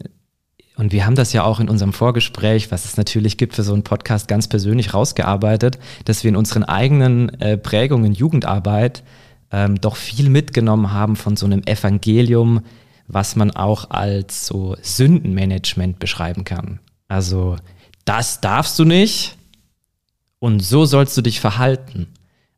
[0.79, 3.73] und wir haben das ja auch in unserem Vorgespräch, was es natürlich gibt für so
[3.73, 9.03] einen Podcast, ganz persönlich rausgearbeitet, dass wir in unseren eigenen äh, Prägungen Jugendarbeit
[9.51, 12.61] ähm, doch viel mitgenommen haben von so einem Evangelium,
[13.07, 16.79] was man auch als so Sündenmanagement beschreiben kann.
[17.09, 17.57] Also
[18.05, 19.35] das darfst du nicht
[20.39, 22.07] und so sollst du dich verhalten.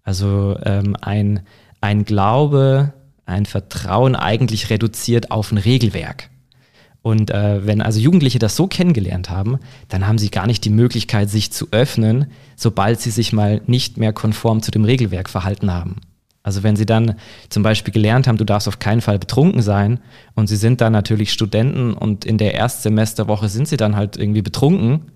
[0.03, 1.39] Also ähm, ein,
[1.79, 2.93] ein Glaube,
[3.31, 6.29] ein Vertrauen eigentlich reduziert auf ein Regelwerk.
[7.01, 9.57] Und äh, wenn also Jugendliche das so kennengelernt haben,
[9.89, 13.97] dann haben sie gar nicht die Möglichkeit, sich zu öffnen, sobald sie sich mal nicht
[13.97, 15.95] mehr konform zu dem Regelwerk verhalten haben.
[16.43, 17.15] Also wenn sie dann
[17.49, 19.99] zum Beispiel gelernt haben, du darfst auf keinen Fall betrunken sein
[20.35, 24.41] und sie sind dann natürlich Studenten und in der Erstsemesterwoche sind sie dann halt irgendwie
[24.41, 25.11] betrunken,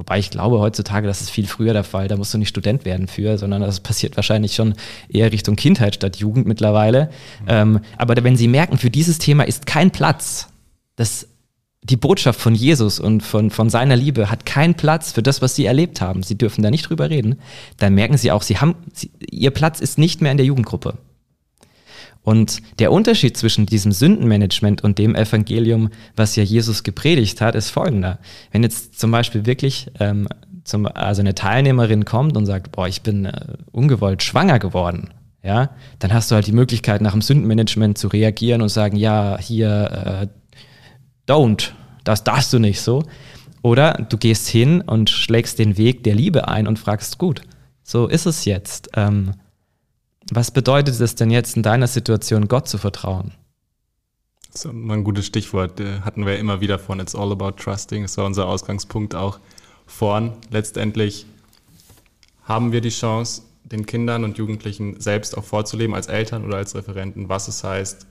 [0.00, 2.86] wobei ich glaube heutzutage, das ist viel früher der Fall, da musst du nicht Student
[2.86, 4.74] werden für, sondern das passiert wahrscheinlich schon
[5.10, 7.10] eher Richtung Kindheit statt Jugend mittlerweile.
[7.42, 7.46] Mhm.
[7.48, 10.48] Ähm, aber wenn sie merken, für dieses Thema ist kein Platz,
[10.96, 11.28] das
[11.82, 15.54] die Botschaft von Jesus und von, von seiner Liebe hat keinen Platz für das, was
[15.54, 16.22] sie erlebt haben.
[16.22, 17.36] Sie dürfen da nicht drüber reden.
[17.78, 20.98] Dann merken sie auch, sie haben, sie, ihr Platz ist nicht mehr in der Jugendgruppe.
[22.22, 27.70] Und der Unterschied zwischen diesem Sündenmanagement und dem Evangelium, was ja Jesus gepredigt hat, ist
[27.70, 28.18] folgender.
[28.52, 30.28] Wenn jetzt zum Beispiel wirklich ähm,
[30.64, 35.10] zum, also eine Teilnehmerin kommt und sagt, boah, ich bin äh, ungewollt schwanger geworden,
[35.42, 39.38] ja, dann hast du halt die Möglichkeit, nach dem Sündenmanagement zu reagieren und sagen, ja,
[39.38, 41.70] hier, äh, don't,
[42.04, 43.04] das darfst du nicht so.
[43.62, 47.42] Oder du gehst hin und schlägst den Weg der Liebe ein und fragst, gut,
[47.82, 48.90] so ist es jetzt.
[48.94, 49.32] Ähm,
[50.30, 53.32] was bedeutet es denn jetzt in deiner Situation, Gott zu vertrauen?
[54.52, 55.78] Das ist ein gutes Stichwort.
[55.80, 58.02] Äh, hatten wir immer wieder von It's all about trusting.
[58.02, 59.38] Das war unser Ausgangspunkt auch
[59.86, 60.32] vorn.
[60.50, 61.26] Letztendlich
[62.42, 66.74] haben wir die Chance, den Kindern und Jugendlichen selbst auch vorzuleben, als Eltern oder als
[66.74, 68.06] Referenten, was es heißt,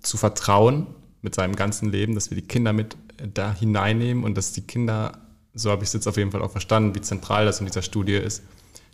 [0.00, 0.86] zu vertrauen
[1.22, 2.96] mit seinem ganzen Leben, dass wir die Kinder mit
[3.32, 5.18] da hineinnehmen und dass die Kinder,
[5.54, 7.82] so habe ich es jetzt auf jeden Fall auch verstanden, wie zentral das in dieser
[7.82, 8.42] Studie ist,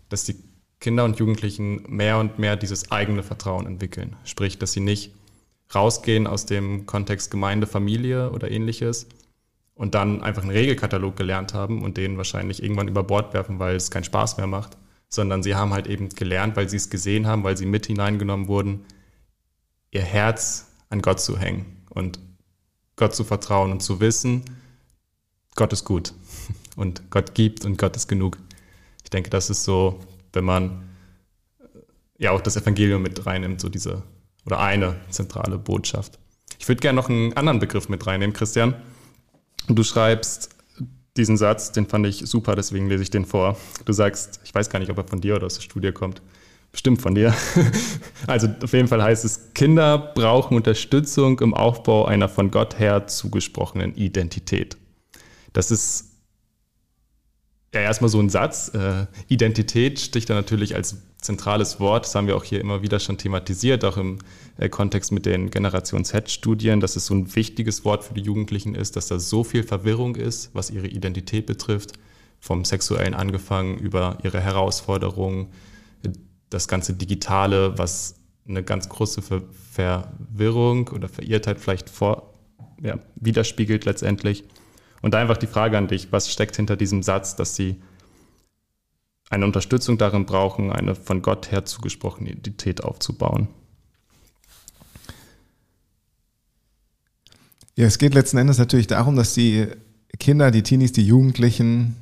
[0.08, 0.36] dass die
[0.80, 4.16] Kinder und Jugendlichen mehr und mehr dieses eigene Vertrauen entwickeln.
[4.24, 5.12] Sprich, dass sie nicht
[5.74, 9.06] rausgehen aus dem Kontext Gemeinde, Familie oder ähnliches
[9.74, 13.76] und dann einfach einen Regelkatalog gelernt haben und den wahrscheinlich irgendwann über Bord werfen, weil
[13.76, 14.76] es keinen Spaß mehr macht,
[15.08, 18.48] sondern sie haben halt eben gelernt, weil sie es gesehen haben, weil sie mit hineingenommen
[18.48, 18.84] wurden,
[19.90, 22.18] ihr Herz an Gott zu hängen und
[22.96, 24.44] Gott zu vertrauen und zu wissen,
[25.54, 26.14] Gott ist gut
[26.76, 28.38] und Gott gibt und Gott ist genug.
[29.04, 30.00] Ich denke, das ist so
[30.32, 30.88] wenn man
[32.18, 34.02] ja auch das Evangelium mit reinnimmt, so diese
[34.44, 36.18] oder eine zentrale Botschaft.
[36.58, 38.74] Ich würde gerne noch einen anderen Begriff mit reinnehmen, Christian.
[39.68, 40.50] Du schreibst
[41.16, 43.56] diesen Satz, den fand ich super, deswegen lese ich den vor.
[43.84, 46.22] Du sagst, ich weiß gar nicht, ob er von dir oder aus der Studie kommt.
[46.72, 47.34] Bestimmt von dir.
[48.26, 53.06] Also auf jeden Fall heißt es, Kinder brauchen Unterstützung im Aufbau einer von Gott her
[53.06, 54.76] zugesprochenen Identität.
[55.54, 56.09] Das ist
[57.74, 58.72] ja, erstmal so ein Satz.
[58.74, 62.06] Äh, Identität sticht da natürlich als zentrales Wort.
[62.06, 64.18] Das haben wir auch hier immer wieder schon thematisiert, auch im
[64.58, 68.74] äh, Kontext mit den Generation Z-Studien, dass es so ein wichtiges Wort für die Jugendlichen
[68.74, 71.92] ist, dass da so viel Verwirrung ist, was ihre Identität betrifft,
[72.40, 75.48] vom Sexuellen angefangen über ihre Herausforderungen,
[76.48, 78.16] das ganze Digitale, was
[78.48, 82.34] eine ganz große Ver Verwirrung oder Verirrtheit vielleicht vor,
[82.82, 84.42] ja, widerspiegelt letztendlich.
[85.02, 87.76] Und da einfach die Frage an dich, was steckt hinter diesem Satz, dass sie
[89.30, 93.48] eine Unterstützung darin brauchen, eine von Gott her zugesprochene Identität aufzubauen?
[97.76, 99.68] Ja, es geht letzten Endes natürlich darum, dass die
[100.18, 101.96] Kinder, die Teenies, die Jugendlichen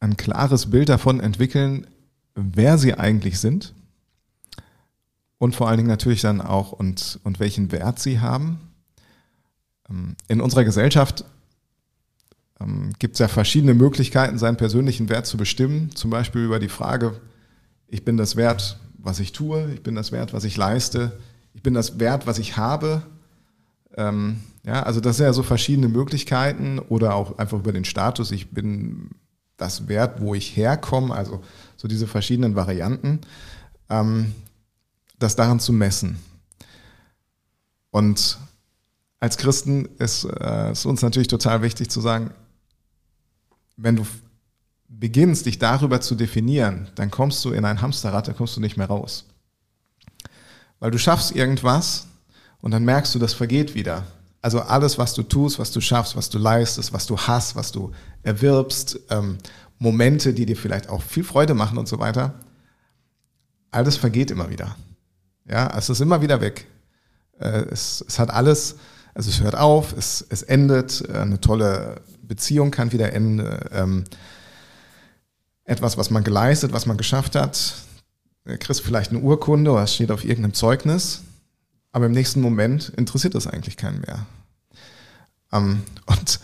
[0.00, 1.86] ein klares Bild davon entwickeln,
[2.34, 3.72] wer sie eigentlich sind
[5.38, 8.60] und vor allen Dingen natürlich dann auch und, und welchen Wert sie haben.
[9.88, 11.24] Ähm, in unserer Gesellschaft
[12.98, 15.94] gibt es ja verschiedene Möglichkeiten, seinen persönlichen Wert zu bestimmen.
[15.94, 17.20] Zum Beispiel über die Frage,
[17.88, 21.18] ich bin das wert, was ich tue, ich bin das wert, was ich leiste,
[21.54, 23.02] ich bin das wert, was ich habe.
[23.96, 28.30] Ähm, ja, also das sind ja so verschiedene Möglichkeiten oder auch einfach über den Status,
[28.30, 29.10] ich bin
[29.56, 31.42] das wert, wo ich herkomme, also
[31.76, 33.20] so diese verschiedenen Varianten,
[33.90, 34.34] ähm,
[35.18, 36.18] das daran zu messen.
[37.90, 38.38] Und
[39.20, 42.30] als Christen ist es äh, uns natürlich total wichtig zu sagen,
[43.76, 44.06] wenn du
[44.88, 48.76] beginnst, dich darüber zu definieren, dann kommst du in ein Hamsterrad, da kommst du nicht
[48.76, 49.24] mehr raus.
[50.78, 52.06] Weil du schaffst irgendwas
[52.60, 54.06] und dann merkst du, das vergeht wieder.
[54.42, 57.72] Also alles, was du tust, was du schaffst, was du leistest, was du hast, was
[57.72, 59.38] du erwirbst, ähm,
[59.78, 62.34] Momente, die dir vielleicht auch viel Freude machen und so weiter,
[63.70, 64.76] alles vergeht immer wieder.
[65.48, 66.66] Ja, es ist immer wieder weg.
[67.38, 68.76] Äh, es, es hat alles,
[69.14, 73.60] also es hört auf, es, es endet, äh, eine tolle Beziehung kann wieder enden.
[73.70, 74.04] Ähm,
[75.64, 77.74] etwas, was man geleistet, was man geschafft hat.
[78.44, 81.22] Kriegst vielleicht eine Urkunde oder es steht auf irgendeinem Zeugnis,
[81.92, 84.26] aber im nächsten Moment interessiert das eigentlich keinen mehr.
[85.52, 86.40] Ähm, und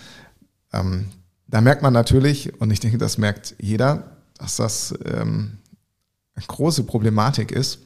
[0.73, 1.09] ähm,
[1.49, 5.59] da merkt man natürlich, und ich denke, das merkt jeder, dass das ähm,
[6.35, 7.81] eine große Problematik ist,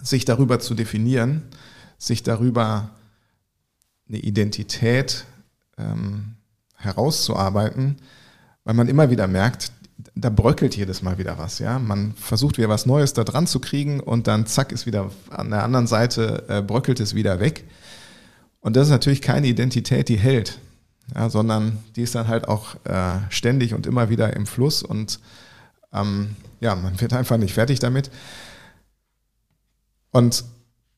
[0.00, 1.42] sich darüber zu definieren,
[1.96, 2.90] sich darüber
[4.08, 5.24] eine Identität
[5.78, 6.34] ähm,
[6.78, 7.96] herauszuarbeiten,
[8.64, 9.72] weil man immer wieder merkt,
[10.14, 11.78] da bröckelt jedes Mal wieder was, ja.
[11.78, 15.50] Man versucht wieder was Neues da dran zu kriegen und dann zack ist wieder an
[15.50, 17.64] der anderen Seite äh, bröckelt es wieder weg.
[18.60, 20.58] Und das ist natürlich keine Identität, die hält,
[21.14, 25.20] ja, sondern die ist dann halt auch äh, ständig und immer wieder im Fluss und
[25.92, 28.10] ähm, ja, man wird einfach nicht fertig damit.
[30.10, 30.44] Und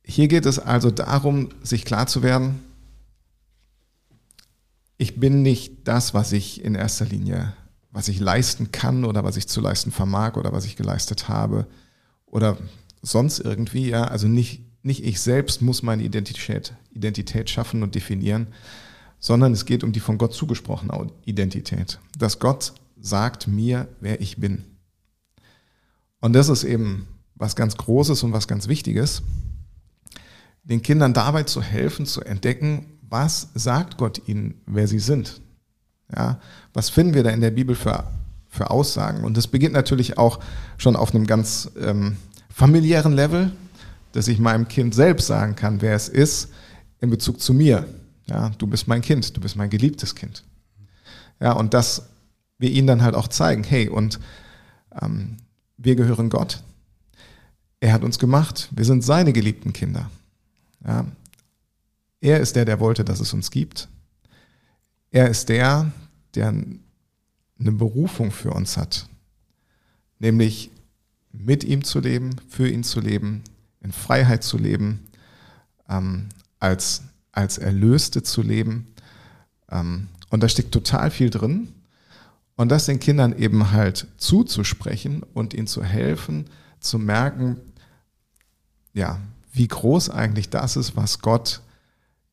[0.04, 2.60] hier geht es also darum, sich klar zu werden,
[5.00, 7.54] ich bin nicht das, was ich in erster Linie,
[7.90, 11.66] was ich leisten kann oder was ich zu leisten vermag oder was ich geleistet habe
[12.26, 12.58] oder
[13.00, 14.04] sonst irgendwie, ja.
[14.04, 18.48] Also nicht, nicht ich selbst muss meine Identität, Identität schaffen und definieren,
[19.18, 21.98] sondern es geht um die von Gott zugesprochene Identität.
[22.18, 24.66] Dass Gott sagt mir, wer ich bin.
[26.20, 29.22] Und das ist eben was ganz Großes und was ganz Wichtiges,
[30.62, 35.40] den Kindern dabei zu helfen, zu entdecken, was sagt Gott ihnen, wer sie sind.
[36.16, 36.40] Ja,
[36.72, 38.04] was finden wir da in der Bibel für,
[38.48, 39.24] für Aussagen?
[39.24, 40.40] Und das beginnt natürlich auch
[40.78, 42.16] schon auf einem ganz ähm,
[42.48, 43.52] familiären Level,
[44.12, 46.50] dass ich meinem Kind selbst sagen kann, wer es ist
[47.00, 47.86] in Bezug zu mir.
[48.26, 50.44] Ja, du bist mein Kind, du bist mein geliebtes Kind.
[51.40, 52.08] Ja, und dass
[52.58, 54.20] wir ihnen dann halt auch zeigen, hey, und
[55.00, 55.36] ähm,
[55.76, 56.62] wir gehören Gott.
[57.80, 58.68] Er hat uns gemacht.
[58.72, 60.10] Wir sind seine geliebten Kinder.
[60.86, 61.06] Ja,
[62.20, 63.88] er ist der, der wollte, dass es uns gibt.
[65.10, 65.90] Er ist der,
[66.34, 69.08] der eine Berufung für uns hat,
[70.18, 70.70] nämlich
[71.32, 73.42] mit ihm zu leben, für ihn zu leben,
[73.80, 75.06] in Freiheit zu leben,
[75.88, 76.28] ähm,
[76.58, 77.02] als,
[77.32, 78.94] als Erlöste zu leben.
[79.70, 81.68] Ähm, und da steckt total viel drin.
[82.56, 87.56] Und das den Kindern eben halt zuzusprechen und ihnen zu helfen, zu merken,
[88.92, 89.18] ja,
[89.52, 91.62] wie groß eigentlich das ist, was Gott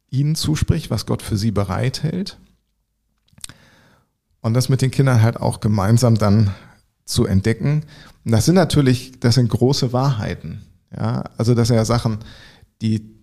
[0.10, 2.38] ihnen zuspricht, was Gott für sie bereithält.
[4.42, 6.54] Und das mit den Kindern halt auch gemeinsam dann
[7.06, 7.84] zu entdecken.
[8.24, 10.62] Und das sind natürlich, das sind große Wahrheiten.
[10.96, 12.20] Ja, also das sind ja Sachen,
[12.82, 13.18] die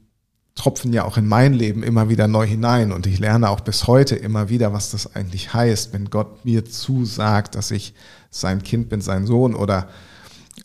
[0.55, 3.87] tropfen ja auch in mein Leben immer wieder neu hinein und ich lerne auch bis
[3.87, 7.95] heute immer wieder, was das eigentlich heißt, wenn Gott mir zusagt, dass ich
[8.31, 9.89] sein Kind bin, sein Sohn oder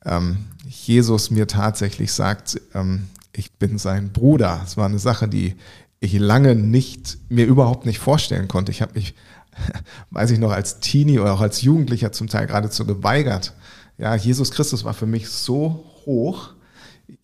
[0.06, 4.62] ähm, Jesus mir tatsächlich sagt, ähm, ich bin sein Bruder.
[4.64, 5.56] Es war eine Sache, die
[6.00, 8.72] ich lange nicht, mir überhaupt nicht vorstellen konnte.
[8.72, 9.16] Ich habe mich,
[10.12, 13.54] weiß ich noch, als Teenie oder auch als Jugendlicher zum Teil geradezu geweigert.
[13.98, 16.52] Ja, Jesus Christus war für mich so hoch,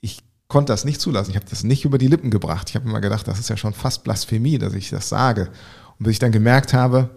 [0.01, 1.31] ich konnte das nicht zulassen.
[1.31, 2.69] Ich habe das nicht über die Lippen gebracht.
[2.69, 5.49] Ich habe immer gedacht, das ist ja schon fast Blasphemie, dass ich das sage.
[5.97, 7.09] Und bis ich dann gemerkt habe,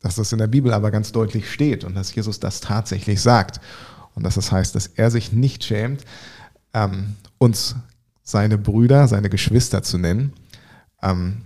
[0.00, 3.60] dass das in der Bibel aber ganz deutlich steht und dass Jesus das tatsächlich sagt.
[4.14, 6.04] Und dass das heißt, dass er sich nicht schämt,
[6.72, 7.76] ähm, uns
[8.22, 10.32] seine Brüder, seine Geschwister zu nennen.
[11.02, 11.42] Ähm,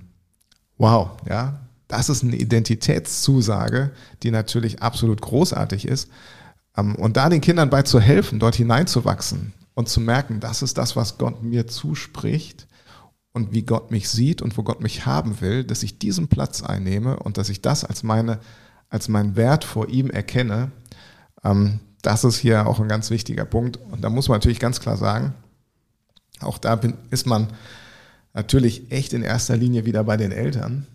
[0.79, 6.09] wow, ja, das ist eine Identitätszusage, die natürlich absolut großartig ist.
[6.77, 10.79] Ähm, und da den Kindern bei zu helfen, dort hineinzuwachsen und zu merken, das ist
[10.79, 12.67] das, was Gott mir zuspricht
[13.33, 16.63] und wie Gott mich sieht und wo Gott mich haben will, dass ich diesen Platz
[16.63, 18.39] einnehme und dass ich das als meine,
[18.89, 20.71] als mein Wert vor ihm erkenne.
[21.43, 23.77] Ähm, das ist hier auch ein ganz wichtiger Punkt.
[23.77, 25.35] Und da muss man natürlich ganz klar sagen,
[26.41, 27.49] auch da bin, ist man
[28.35, 30.87] natürlich echt in erster Linie wieder bei den Eltern.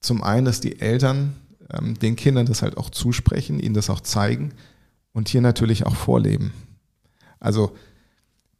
[0.00, 1.36] Zum einen, dass die Eltern
[1.72, 4.52] ähm, den Kindern das halt auch zusprechen, ihnen das auch zeigen
[5.12, 6.52] und hier natürlich auch vorleben.
[7.40, 7.76] Also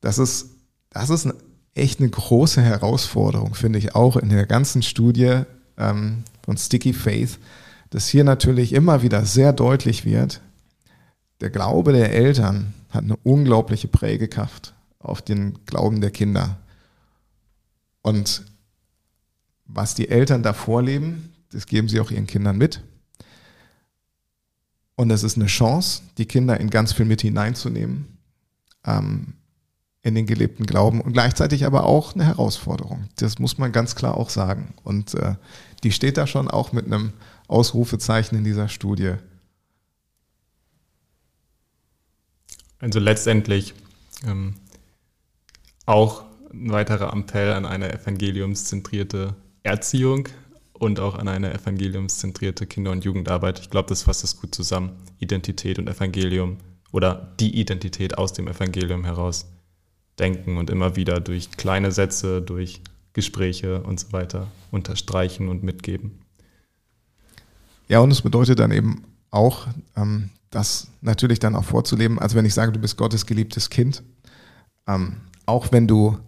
[0.01, 0.51] das ist,
[0.91, 1.29] das ist
[1.75, 5.43] echt eine große Herausforderung, finde ich auch in der ganzen Studie
[5.77, 7.39] ähm, von Sticky Faith,
[7.91, 10.41] dass hier natürlich immer wieder sehr deutlich wird,
[11.41, 16.59] der Glaube der Eltern hat eine unglaubliche Prägekraft auf den Glauben der Kinder.
[18.09, 18.43] Und
[19.67, 22.81] was die Eltern da vorleben, das geben sie auch ihren Kindern mit.
[24.97, 28.19] Und es ist eine Chance, die Kinder in ganz viel mit hineinzunehmen,
[28.87, 29.35] ähm,
[30.01, 33.09] in den gelebten Glauben und gleichzeitig aber auch eine Herausforderung.
[33.17, 34.73] Das muss man ganz klar auch sagen.
[34.85, 35.35] Und äh,
[35.83, 37.13] die steht da schon auch mit einem
[37.47, 39.17] Ausrufezeichen in dieser Studie.
[42.79, 43.75] Also letztendlich
[44.27, 44.55] ähm,
[45.85, 50.29] auch ein weiterer Appell an eine evangeliumszentrierte Erziehung
[50.73, 53.59] und auch an eine evangeliumszentrierte Kinder- und Jugendarbeit.
[53.61, 54.93] Ich glaube, das fasst es gut zusammen.
[55.19, 56.59] Identität und Evangelium
[56.93, 59.47] oder die Identität aus dem Evangelium heraus
[60.19, 62.81] denken und immer wieder durch kleine Sätze, durch
[63.13, 66.19] Gespräche und so weiter unterstreichen und mitgeben.
[67.89, 72.19] Ja, und es bedeutet dann eben auch, ähm, das natürlich dann auch vorzuleben.
[72.19, 74.03] Also wenn ich sage, du bist Gottes geliebtes Kind,
[74.87, 76.19] ähm, auch wenn du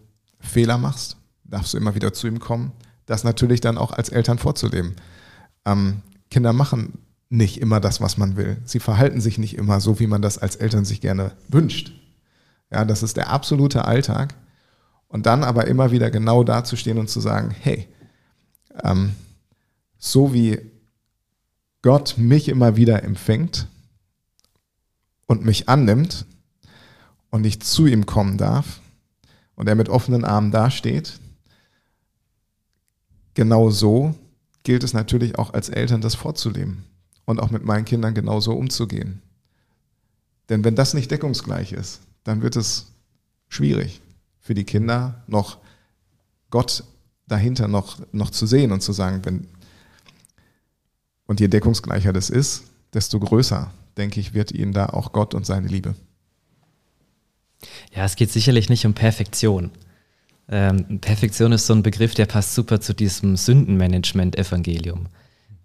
[0.41, 2.73] Fehler machst, darfst du immer wieder zu ihm kommen,
[3.07, 4.97] das natürlich dann auch als Eltern vorzuleben.
[5.65, 6.99] Ähm, Kinder machen
[7.29, 8.57] nicht immer das, was man will.
[8.65, 11.93] Sie verhalten sich nicht immer so, wie man das als Eltern sich gerne wünscht.
[12.71, 14.35] Ja, das ist der absolute Alltag.
[15.09, 17.89] Und dann aber immer wieder genau dazustehen und zu sagen, hey,
[18.85, 19.15] ähm,
[19.99, 20.59] so wie
[21.83, 23.67] Gott mich immer wieder empfängt
[25.27, 26.27] und mich annimmt
[27.31, 28.81] und ich zu ihm kommen darf
[29.61, 31.21] und er mit offenen Armen dasteht,
[33.35, 34.15] genau so
[34.63, 36.85] gilt es natürlich auch als Eltern, das vorzuleben
[37.27, 39.21] und auch mit meinen Kindern genauso umzugehen.
[40.49, 42.87] Denn wenn das nicht deckungsgleich ist, dann wird es
[43.49, 44.01] schwierig
[44.41, 45.59] für die Kinder noch
[46.49, 46.83] Gott
[47.27, 49.47] dahinter noch, noch zu sehen und zu sagen, wenn,
[51.27, 55.45] und je deckungsgleicher das ist, desto größer, denke ich, wird ihnen da auch Gott und
[55.45, 55.95] seine Liebe.
[57.95, 59.71] Ja, es geht sicherlich nicht um Perfektion.
[60.49, 65.07] Ähm, Perfektion ist so ein Begriff, der passt super zu diesem Sündenmanagement-Evangelium.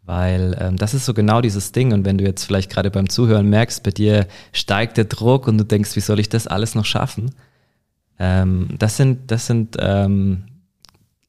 [0.03, 1.91] Weil ähm, das ist so genau dieses Ding.
[1.91, 5.57] Und wenn du jetzt vielleicht gerade beim Zuhören merkst, bei dir steigt der Druck und
[5.57, 7.33] du denkst, wie soll ich das alles noch schaffen?
[8.19, 10.45] Ähm, das sind, das sind ähm,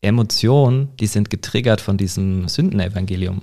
[0.02, 3.42] Emotionen, die sind getriggert von diesem Sündenevangelium.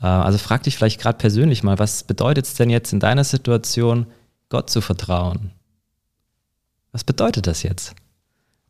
[0.00, 3.24] Äh, also frag dich vielleicht gerade persönlich mal, was bedeutet es denn jetzt in deiner
[3.24, 4.06] Situation,
[4.48, 5.50] Gott zu vertrauen?
[6.92, 7.94] Was bedeutet das jetzt?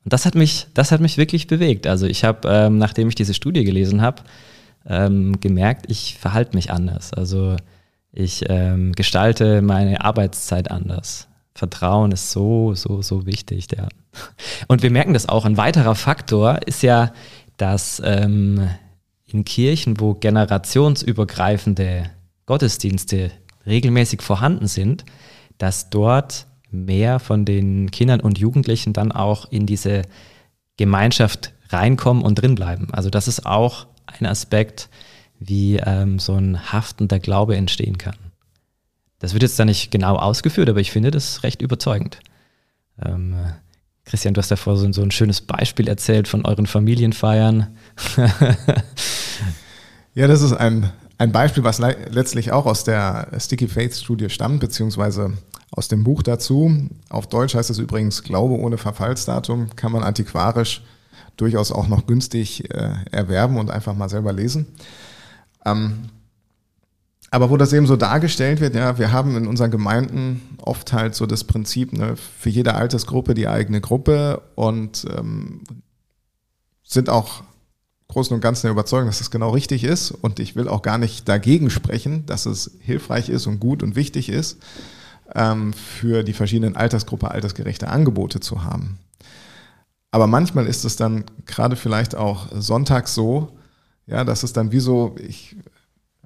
[0.04, 1.86] Und das hat mich, das hat mich wirklich bewegt.
[1.86, 4.22] Also ich habe, ähm, nachdem ich diese Studie gelesen habe,
[4.86, 7.12] ähm, gemerkt, ich verhalte mich anders.
[7.12, 7.56] Also
[8.12, 11.28] ich ähm, gestalte meine Arbeitszeit anders.
[11.54, 13.68] Vertrauen ist so, so, so wichtig.
[13.76, 13.88] Ja.
[14.68, 15.44] Und wir merken das auch.
[15.44, 17.12] Ein weiterer Faktor ist ja,
[17.56, 18.68] dass ähm,
[19.26, 22.10] in Kirchen, wo generationsübergreifende
[22.46, 23.30] Gottesdienste
[23.66, 25.04] regelmäßig vorhanden sind,
[25.58, 30.02] dass dort mehr von den Kindern und Jugendlichen dann auch in diese
[30.76, 32.92] Gemeinschaft reinkommen und drinbleiben.
[32.92, 34.88] Also das ist auch ein Aspekt,
[35.38, 38.16] wie ähm, so ein haftender Glaube entstehen kann.
[39.18, 42.20] Das wird jetzt da nicht genau ausgeführt, aber ich finde das recht überzeugend.
[43.02, 43.34] Ähm,
[44.04, 47.76] Christian, du hast davor so, so ein schönes Beispiel erzählt von euren Familienfeiern.
[50.14, 50.90] ja, das ist ein,
[51.20, 55.34] ein Beispiel, was le letztlich auch aus der Sticky Faith Studie stammt, beziehungsweise
[55.70, 56.88] aus dem Buch dazu.
[57.10, 60.82] Auf Deutsch heißt es übrigens Glaube ohne Verfallsdatum, kann man antiquarisch
[61.36, 64.66] durchaus auch noch günstig äh, erwerben und einfach mal selber lesen.
[65.66, 66.08] Ähm,
[67.30, 71.14] aber wo das eben so dargestellt wird, ja, wir haben in unseren Gemeinden oft halt
[71.14, 75.64] so das Prinzip, ne, für jede Altersgruppe die eigene Gruppe und ähm,
[76.82, 77.42] sind auch
[78.10, 80.10] Großen und Ganzen der Überzeugung, dass das genau richtig ist.
[80.10, 83.94] Und ich will auch gar nicht dagegen sprechen, dass es hilfreich ist und gut und
[83.94, 84.58] wichtig ist,
[85.34, 88.98] ähm, für die verschiedenen Altersgruppen altersgerechte Angebote zu haben.
[90.10, 93.56] Aber manchmal ist es dann gerade vielleicht auch sonntags so,
[94.06, 95.54] ja, dass es dann wie so, ich,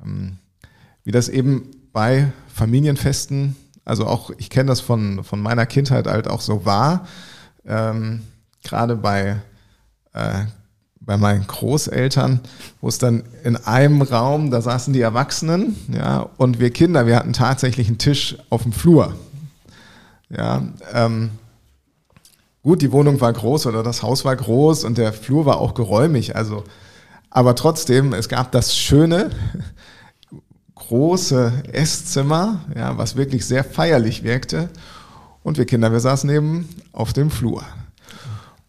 [0.03, 0.39] ähm,
[1.03, 6.29] wie das eben bei Familienfesten, also auch, ich kenne das von, von meiner Kindheit halt
[6.29, 7.07] auch so war,
[7.67, 8.23] ähm,
[8.63, 9.43] gerade bei,
[10.15, 10.47] äh,
[11.07, 12.41] bei meinen Großeltern,
[12.81, 17.17] wo es dann in einem Raum, da saßen die Erwachsenen, ja, und wir Kinder, wir
[17.17, 19.15] hatten tatsächlich einen Tisch auf dem Flur.
[20.31, 21.31] Ja, ähm,
[22.63, 25.75] gut, die Wohnung war groß oder das Haus war groß und der Flur war auch
[25.75, 26.65] geräumig, also,
[27.31, 29.31] aber trotzdem, es gab das schöne,
[30.75, 34.69] große Esszimmer, ja, was wirklich sehr feierlich wirkte.
[35.43, 37.63] Und wir Kinder, wir saßen eben auf dem Flur.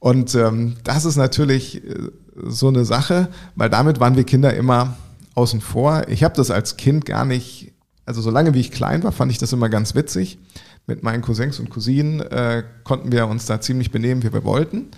[0.05, 1.95] Und ähm, das ist natürlich äh,
[2.45, 4.97] so eine Sache, weil damit waren wir Kinder immer
[5.33, 6.03] außen vor.
[6.07, 7.73] Ich habe das als Kind gar nicht,
[8.05, 10.37] also solange wie ich klein war, fand ich das immer ganz witzig.
[10.85, 14.89] Mit meinen Cousins und Cousinen äh, konnten wir uns da ziemlich benehmen, wie wir wollten.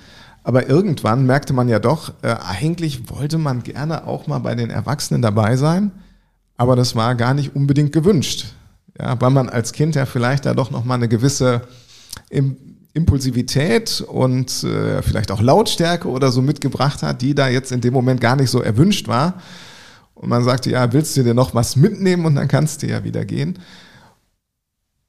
[0.44, 4.70] Aber irgendwann merkte man ja doch, äh, eigentlich wollte man gerne auch mal bei den
[4.70, 5.92] Erwachsenen dabei sein
[6.58, 8.48] aber das war gar nicht unbedingt gewünscht.
[9.00, 11.62] Ja, weil man als Kind ja vielleicht da doch nochmal eine gewisse
[12.98, 17.94] Impulsivität und äh, vielleicht auch Lautstärke oder so mitgebracht hat, die da jetzt in dem
[17.94, 19.42] Moment gar nicht so erwünscht war.
[20.16, 23.04] Und man sagte, ja, willst du dir noch was mitnehmen und dann kannst du ja
[23.04, 23.60] wieder gehen.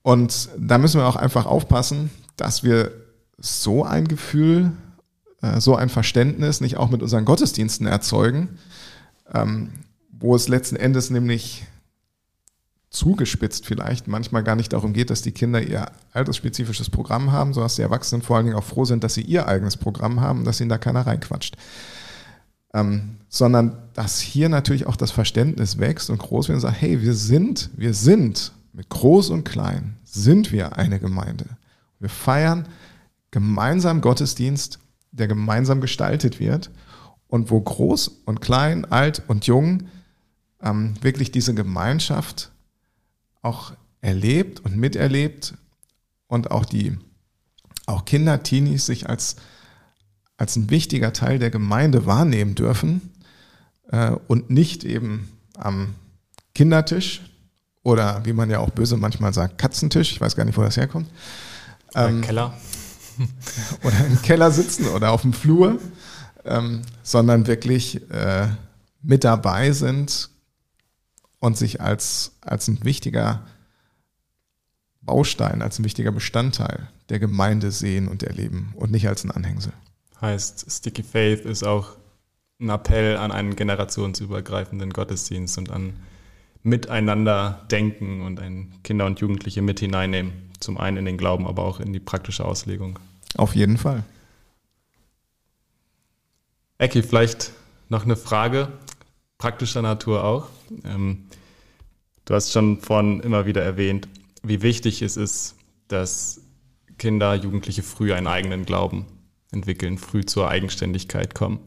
[0.03, 2.93] Und da müssen wir auch einfach aufpassen, dass wir
[3.39, 4.73] so ein Gefühl,
[5.43, 8.59] äh, so ein Verständnis nicht auch mit unseren Gottesdiensten erzeugen,
[9.33, 9.71] ähm,
[10.11, 11.67] wo es letzten Endes nämlich
[12.91, 17.67] zugespitzt vielleicht manchmal gar nicht darum geht, dass die Kinder ihr altersspezifisches Programm haben, sondern
[17.67, 20.45] dass die Erwachsenen vor allen Dingen auch froh sind, dass sie ihr eigenes Programm haben,
[20.45, 21.57] dass ihnen da keiner reinquatscht.
[22.73, 27.03] Ähm, sondern dass hier natürlich auch das Verständnis wächst und groß wird und sagt, hey,
[27.03, 31.47] wir sind, wir sind mit groß und klein, sind wir eine Gemeinde.
[31.99, 32.69] Wir feiern
[33.31, 34.79] gemeinsam Gottesdienst,
[35.13, 36.71] der gemeinsam gestaltet wird
[37.27, 39.89] und wo groß und klein, alt und jung
[40.63, 42.51] ähm, wirklich diese Gemeinschaft
[43.43, 45.55] auch erlebt und miterlebt
[46.27, 46.99] und auch die
[47.87, 49.37] auch Kinder, Teenies sich als,
[50.37, 53.13] als ein wichtiger Teil der Gemeinde wahrnehmen dürfen
[53.91, 55.95] äh, und nicht eben am
[56.55, 57.23] Kindertisch
[57.83, 60.77] oder wie man ja auch böse manchmal sagt, Katzentisch, ich weiß gar nicht, wo das
[60.77, 61.09] herkommt.
[61.95, 62.55] Ähm, Im Keller.
[63.83, 65.81] Oder im Keller sitzen oder auf dem Flur,
[66.45, 68.47] ähm, sondern wirklich äh,
[69.03, 70.31] mit dabei sind,
[71.41, 73.47] und sich als, als ein wichtiger
[75.01, 79.73] Baustein, als ein wichtiger Bestandteil der Gemeinde sehen und erleben und nicht als ein Anhängsel.
[80.21, 81.97] Heißt, Sticky Faith ist auch
[82.61, 85.95] ein Appell an einen generationsübergreifenden Gottesdienst und an
[86.63, 90.33] miteinander denken und ein Kinder und Jugendliche mit hineinnehmen.
[90.61, 92.99] Zum einen in den Glauben, aber auch in die praktische Auslegung.
[93.37, 94.05] Auf jeden Fall.
[96.79, 97.53] Ecki, vielleicht
[97.89, 98.73] noch eine Frage,
[99.39, 100.49] praktischer Natur auch.
[100.85, 101.27] Ähm,
[102.25, 104.09] du hast schon vorhin immer wieder erwähnt,
[104.43, 106.41] wie wichtig es ist, dass
[106.99, 109.07] Kinder, Jugendliche früh einen eigenen Glauben
[109.53, 111.61] entwickeln, früh zur Eigenständigkeit kommen.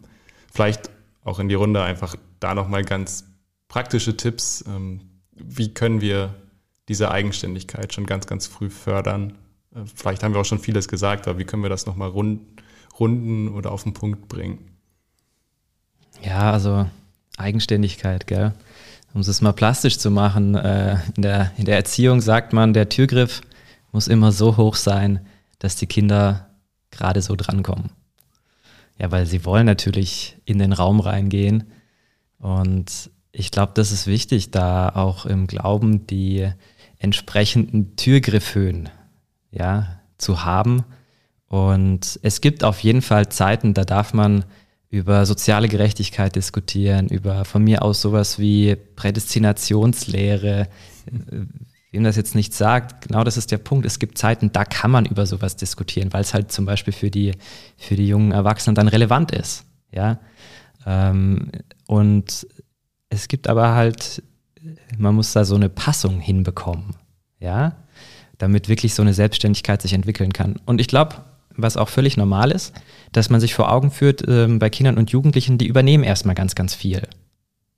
[0.53, 0.91] Vielleicht
[1.23, 3.25] auch in die Runde einfach da nochmal ganz
[3.67, 4.63] praktische Tipps.
[4.67, 5.01] Ähm,
[5.33, 6.35] wie können wir
[6.89, 9.37] diese Eigenständigkeit schon ganz, ganz früh fördern?
[9.73, 13.47] Äh, vielleicht haben wir auch schon vieles gesagt, aber wie können wir das nochmal runden
[13.49, 14.59] oder auf den Punkt bringen?
[16.21, 16.87] Ja, also
[17.37, 18.53] Eigenständigkeit, gell?
[19.13, 22.87] Um es mal plastisch zu machen, äh, in, der, in der Erziehung sagt man, der
[22.87, 23.41] Türgriff
[23.91, 25.25] muss immer so hoch sein,
[25.59, 26.49] dass die Kinder
[26.91, 27.89] gerade so drankommen.
[28.97, 31.65] Ja, weil sie wollen natürlich in den Raum reingehen.
[32.39, 36.49] Und ich glaube, das ist wichtig, da auch im Glauben die
[36.99, 38.89] entsprechenden Türgriffhöhen
[39.51, 40.83] ja, zu haben.
[41.47, 44.45] Und es gibt auf jeden Fall Zeiten, da darf man
[44.91, 50.67] über soziale Gerechtigkeit diskutieren, über von mir aus sowas wie Prädestinationslehre.
[51.91, 53.85] Wem das jetzt nicht sagt, genau das ist der Punkt.
[53.85, 57.09] Es gibt Zeiten, da kann man über sowas diskutieren, weil es halt zum Beispiel für
[57.09, 57.31] die,
[57.77, 59.65] für die jungen Erwachsenen dann relevant ist.
[59.93, 60.19] Ja?
[60.85, 61.51] Ähm,
[61.87, 62.45] und
[63.07, 64.21] es gibt aber halt,
[64.97, 66.95] man muss da so eine Passung hinbekommen,
[67.39, 67.77] ja,
[68.37, 70.59] damit wirklich so eine Selbstständigkeit sich entwickeln kann.
[70.65, 71.15] Und ich glaube,
[71.61, 72.73] was auch völlig normal ist,
[73.11, 76.55] dass man sich vor Augen führt, äh, bei Kindern und Jugendlichen, die übernehmen erstmal ganz,
[76.55, 77.03] ganz viel.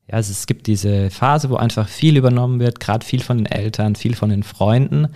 [0.07, 3.45] Ja, also es gibt diese Phase, wo einfach viel übernommen wird, gerade viel von den
[3.45, 5.07] Eltern, viel von den Freunden,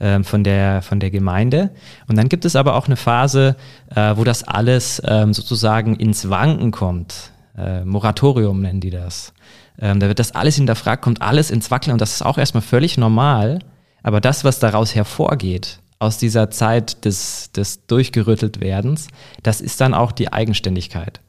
[0.00, 1.70] äh, von, der, von der Gemeinde.
[2.08, 3.56] Und dann gibt es aber auch eine Phase,
[3.94, 7.30] äh, wo das alles ähm, sozusagen ins Wanken kommt.
[7.56, 9.32] Äh, Moratorium nennen die das.
[9.78, 12.62] Ähm, da wird das alles hinterfragt, kommt alles ins Wackeln und das ist auch erstmal
[12.62, 13.60] völlig normal.
[14.02, 19.06] Aber das, was daraus hervorgeht, aus dieser Zeit des, des Durchgerütteltwerdens,
[19.44, 21.20] das ist dann auch die Eigenständigkeit.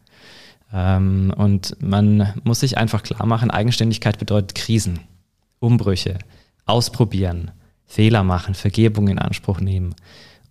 [0.74, 5.00] Ähm, und man muss sich einfach klar machen, Eigenständigkeit bedeutet Krisen,
[5.60, 6.18] Umbrüche,
[6.66, 7.52] ausprobieren,
[7.86, 9.94] Fehler machen, Vergebung in Anspruch nehmen.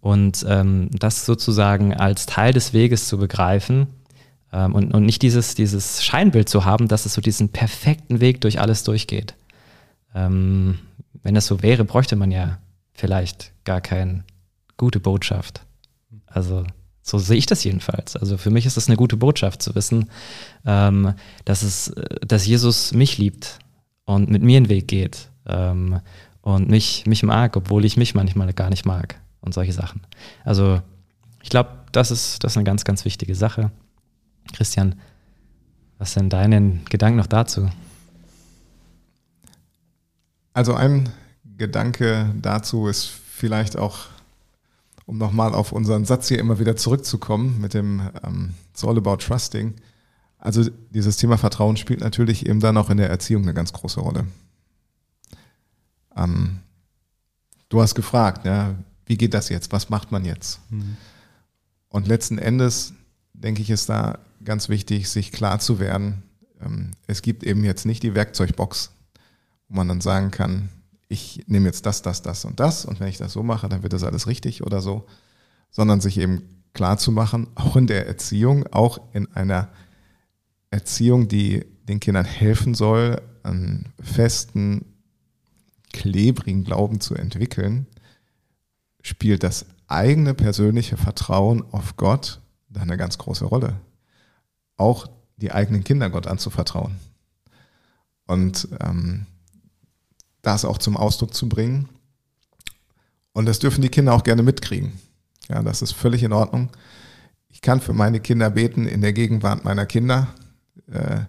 [0.01, 3.89] Und ähm, das sozusagen als Teil des Weges zu begreifen
[4.53, 8.41] ähm, und, und nicht dieses, dieses Scheinbild zu haben, dass es so diesen perfekten Weg
[8.41, 9.35] durch alles durchgeht.
[10.15, 10.79] Ähm,
[11.25, 12.59] wenn das so wäre, bräuchte man ja
[12.93, 14.25] vielleicht gar keine
[14.77, 15.65] gute Botschaft.
[16.27, 16.65] Also
[17.03, 18.17] so sehe ich das jedenfalls.
[18.17, 20.09] Also für mich ist das eine gute Botschaft zu wissen,
[20.65, 21.93] ähm, dass, es,
[22.27, 23.59] dass Jesus mich liebt
[24.05, 26.01] und mit mir den Weg geht ähm,
[26.43, 30.01] und mich, mich mag, obwohl ich mich manchmal gar nicht mag und solche Sachen.
[30.45, 30.81] Also
[31.43, 33.73] ich glaube, das ist, das ist eine ganz, ganz wichtige Sache.
[34.53, 34.95] Christian,
[35.99, 37.69] was sind deine Gedanken noch dazu?
[40.55, 41.09] Also ein
[41.57, 44.07] Gedanke dazu ist vielleicht auch,
[45.05, 49.17] um nochmal auf unseren Satz hier immer wieder zurückzukommen mit dem ähm, It's all about
[49.17, 49.75] trusting.
[50.39, 53.99] Also dieses Thema Vertrauen spielt natürlich eben dann auch in der Erziehung eine ganz große
[53.99, 54.29] Rolle.
[56.17, 56.61] Ähm,
[57.69, 58.77] du hast gefragt, ja,
[59.07, 59.73] wie geht das jetzt?
[59.73, 60.61] Was macht man jetzt?
[60.71, 60.97] Mhm.
[61.89, 62.93] Und letzten Endes
[63.33, 66.23] denke ich, ist da ganz wichtig, sich klar zu werden,
[66.65, 68.93] ähm, es gibt eben jetzt nicht die Werkzeugbox,
[69.67, 70.69] wo man dann sagen kann,
[71.13, 73.83] ich nehme jetzt das, das, das und das und wenn ich das so mache, dann
[73.83, 75.07] wird das alles richtig oder so,
[75.71, 76.43] sondern sich eben
[76.73, 79.69] klar zu machen, auch in der Erziehung, auch in einer
[80.71, 84.87] Erziehung, die den Kindern helfen soll, einen festen,
[85.93, 87.87] klebrigen Glauben zu entwickeln,
[89.03, 92.41] spielt das eigene persönliche Vertrauen auf Gott
[92.71, 93.77] da eine ganz große Rolle.
[94.79, 96.97] Auch die eigenen Kinder Gott anzuvertrauen.
[98.27, 99.27] Und ähm,
[100.43, 101.89] das auch zum Ausdruck zu bringen.
[103.33, 104.93] Und das dürfen die Kinder auch gerne mitkriegen.
[105.49, 106.71] Ja, das ist völlig in Ordnung.
[107.49, 110.29] Ich kann für meine Kinder beten in der Gegenwart meiner Kinder.
[110.91, 111.21] Äh,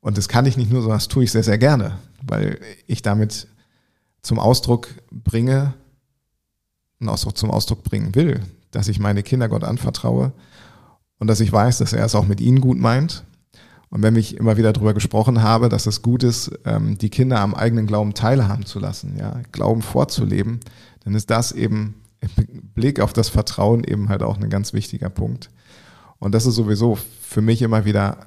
[0.00, 3.02] und das kann ich nicht nur, sondern das tue ich sehr, sehr gerne, weil ich
[3.02, 3.48] damit
[4.22, 5.74] zum Ausdruck bringe
[7.00, 8.40] und auch zum Ausdruck bringen will,
[8.70, 10.32] dass ich meine Kinder Gott anvertraue
[11.18, 13.24] und dass ich weiß, dass er es auch mit ihnen gut meint
[13.94, 17.38] und wenn ich immer wieder darüber gesprochen habe, dass es gut ist, ähm, die Kinder
[17.38, 20.58] am eigenen Glauben teilhaben zu lassen, ja, Glauben vorzuleben,
[21.04, 25.10] dann ist das eben im Blick auf das Vertrauen eben halt auch ein ganz wichtiger
[25.10, 25.48] Punkt.
[26.18, 28.26] Und das ist sowieso für mich immer wieder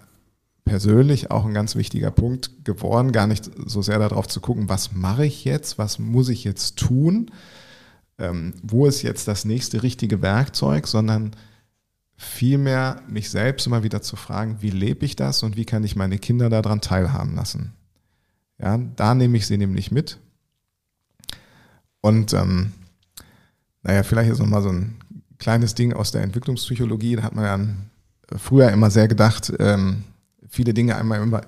[0.63, 4.93] persönlich auch ein ganz wichtiger Punkt geworden, gar nicht so sehr darauf zu gucken, was
[4.93, 7.29] mache ich jetzt, was muss ich jetzt tun,
[8.19, 11.31] ähm, wo ist jetzt das nächste richtige Werkzeug, sondern
[12.17, 15.95] vielmehr mich selbst immer wieder zu fragen, wie lebe ich das und wie kann ich
[15.95, 17.73] meine Kinder daran teilhaben lassen.
[18.59, 20.17] Ja, da nehme ich sie nämlich mit.
[22.01, 22.73] Und ähm,
[23.83, 24.95] naja, vielleicht ist nochmal so ein
[25.37, 27.17] kleines Ding aus der Entwicklungspsychologie.
[27.17, 30.03] Da hat man ja früher immer sehr gedacht, ähm,
[30.49, 31.41] viele Dinge einmal immer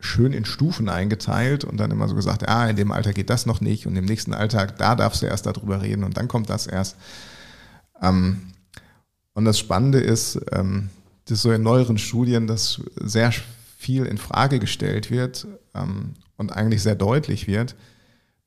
[0.00, 3.46] schön in Stufen eingeteilt und dann immer so gesagt, ah, in dem Alter geht das
[3.46, 6.50] noch nicht und im nächsten Alter, da darfst du erst darüber reden und dann kommt
[6.50, 6.96] das erst.
[8.02, 8.53] Ähm,
[9.34, 10.90] und das Spannende ist, ähm,
[11.26, 13.32] dass so in neueren Studien das sehr
[13.76, 17.74] viel in Frage gestellt wird ähm, und eigentlich sehr deutlich wird,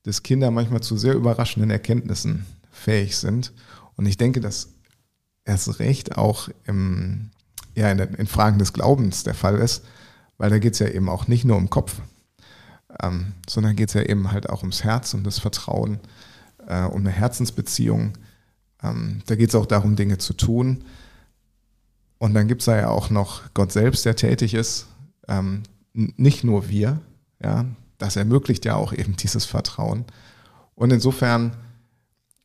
[0.03, 3.53] dass Kinder manchmal zu sehr überraschenden Erkenntnissen fähig sind.
[3.95, 4.69] Und ich denke, dass
[5.45, 7.31] erst recht auch im,
[7.75, 9.83] ja, in, in Fragen des Glaubens der Fall ist,
[10.37, 12.01] weil da geht es ja eben auch nicht nur um Kopf,
[13.01, 15.99] ähm, sondern geht es ja eben halt auch ums Herz, um das Vertrauen,
[16.67, 18.13] äh, um eine Herzensbeziehung.
[18.83, 20.83] Ähm, da geht es auch darum, Dinge zu tun.
[22.19, 24.87] Und dann gibt es da ja auch noch Gott selbst, der tätig ist,
[25.27, 25.63] ähm,
[25.93, 26.99] nicht nur wir.
[27.41, 27.65] Ja,
[27.97, 30.05] das ermöglicht ja auch eben dieses Vertrauen.
[30.75, 31.55] Und insofern,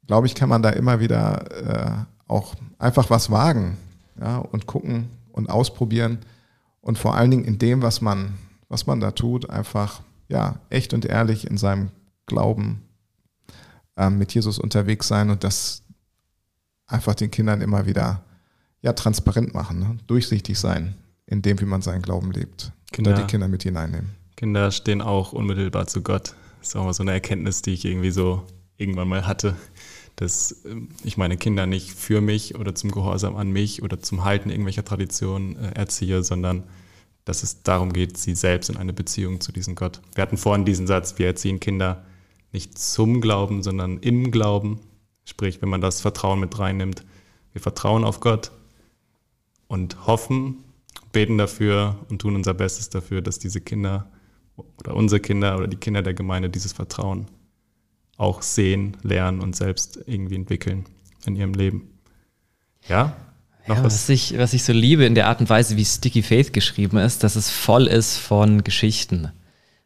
[0.06, 3.76] glaube ich, kann man da immer wieder äh, auch einfach was wagen
[4.20, 6.18] ja, und gucken und ausprobieren
[6.80, 8.34] und vor allen Dingen in dem, was man,
[8.68, 11.90] was man da tut, einfach ja, echt und ehrlich in seinem
[12.26, 12.82] Glauben
[13.96, 15.81] äh, mit Jesus unterwegs sein und das
[16.92, 18.24] einfach den Kindern immer wieder
[18.80, 19.98] ja, transparent machen, ne?
[20.06, 20.94] durchsichtig sein
[21.26, 22.72] in dem, wie man seinen Glauben lebt.
[22.92, 24.10] Kinder, die Kinder mit hineinnehmen.
[24.36, 26.34] Kinder stehen auch unmittelbar zu Gott.
[26.58, 28.44] Das ist auch mal so eine Erkenntnis, die ich irgendwie so
[28.76, 29.56] irgendwann mal hatte,
[30.16, 34.24] dass ähm, ich meine Kinder nicht für mich oder zum Gehorsam an mich oder zum
[34.24, 36.64] Halten irgendwelcher Traditionen äh, erziehe, sondern
[37.24, 40.00] dass es darum geht, sie selbst in eine Beziehung zu diesem Gott.
[40.14, 42.04] Wir hatten vorhin diesen Satz, wir erziehen Kinder
[42.50, 44.80] nicht zum Glauben, sondern im Glauben.
[45.24, 47.04] Sprich, wenn man das Vertrauen mit reinnimmt,
[47.52, 48.50] wir vertrauen auf Gott
[49.68, 50.64] und hoffen,
[51.12, 54.10] beten dafür und tun unser Bestes dafür, dass diese Kinder
[54.78, 57.26] oder unsere Kinder oder die Kinder der Gemeinde dieses Vertrauen
[58.16, 60.86] auch sehen, lernen und selbst irgendwie entwickeln
[61.26, 61.90] in ihrem Leben.
[62.88, 63.16] Ja?
[63.66, 63.94] Noch ja, was?
[63.94, 66.98] Was, ich, was ich so liebe in der Art und Weise, wie Sticky Faith geschrieben
[66.98, 69.30] ist, dass es voll ist von Geschichten.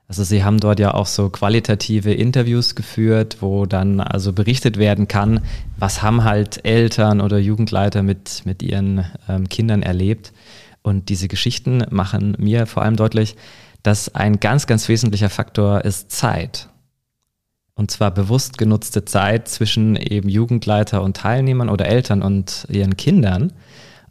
[0.09, 5.09] Also sie haben dort ja auch so qualitative Interviews geführt, wo dann also berichtet werden
[5.09, 5.41] kann,
[5.79, 10.33] was haben halt Eltern oder Jugendleiter mit, mit ihren ähm, Kindern erlebt.
[10.83, 13.35] Und diese Geschichten machen mir vor allem deutlich,
[13.83, 16.69] dass ein ganz, ganz wesentlicher Faktor ist Zeit.
[17.75, 23.53] Und zwar bewusst genutzte Zeit zwischen eben Jugendleiter und Teilnehmern oder Eltern und ihren Kindern.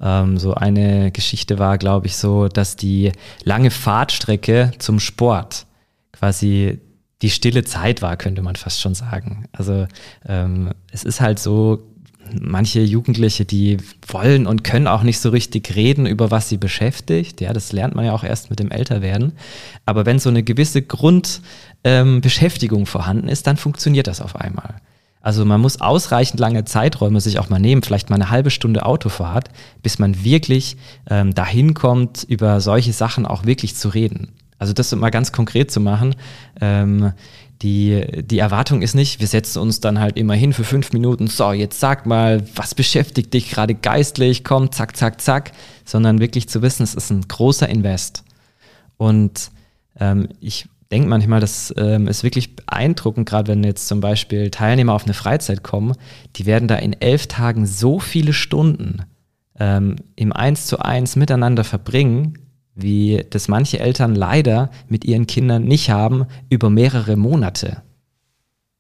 [0.02, 5.65] Ähm, so eine Geschichte war, glaube ich, so, dass die lange Fahrtstrecke zum Sport
[6.18, 6.80] quasi
[7.22, 9.48] die stille Zeit war, könnte man fast schon sagen.
[9.54, 9.88] Also
[10.28, 11.96] ähm, es ist halt so,
[12.42, 17.40] manche Jugendliche, die wollen und können auch nicht so richtig reden, über was sie beschäftigt.
[17.42, 19.34] Ja, das lernt man ja auch erst mit dem Älterwerden.
[19.86, 24.76] Aber wenn so eine gewisse Grundbeschäftigung ähm, vorhanden ist, dann funktioniert das auf einmal.
[25.22, 28.86] Also man muss ausreichend lange Zeiträume sich auch mal nehmen, vielleicht mal eine halbe Stunde
[28.86, 29.50] Autofahrt,
[29.82, 30.78] bis man wirklich
[31.10, 34.34] ähm, dahin kommt, über solche Sachen auch wirklich zu reden.
[34.58, 36.16] Also das mal ganz konkret zu machen.
[36.62, 37.14] Ähm,
[37.62, 41.28] die, die Erwartung ist nicht, wir setzen uns dann halt immer hin für fünf Minuten,
[41.28, 45.52] so, jetzt sag mal, was beschäftigt dich gerade geistlich, komm, zack, zack, zack,
[45.86, 48.24] sondern wirklich zu wissen, es ist ein großer Invest.
[48.98, 49.52] Und
[50.00, 54.94] ähm, ich denke manchmal, das ähm, ist wirklich beeindruckend, gerade wenn jetzt zum Beispiel Teilnehmer
[54.94, 55.94] auf eine Freizeit kommen,
[56.36, 59.04] die werden da in elf Tagen so viele Stunden
[59.60, 62.38] ähm, im Eins zu eins miteinander verbringen,
[62.76, 67.82] wie das manche Eltern leider mit ihren Kindern nicht haben über mehrere Monate.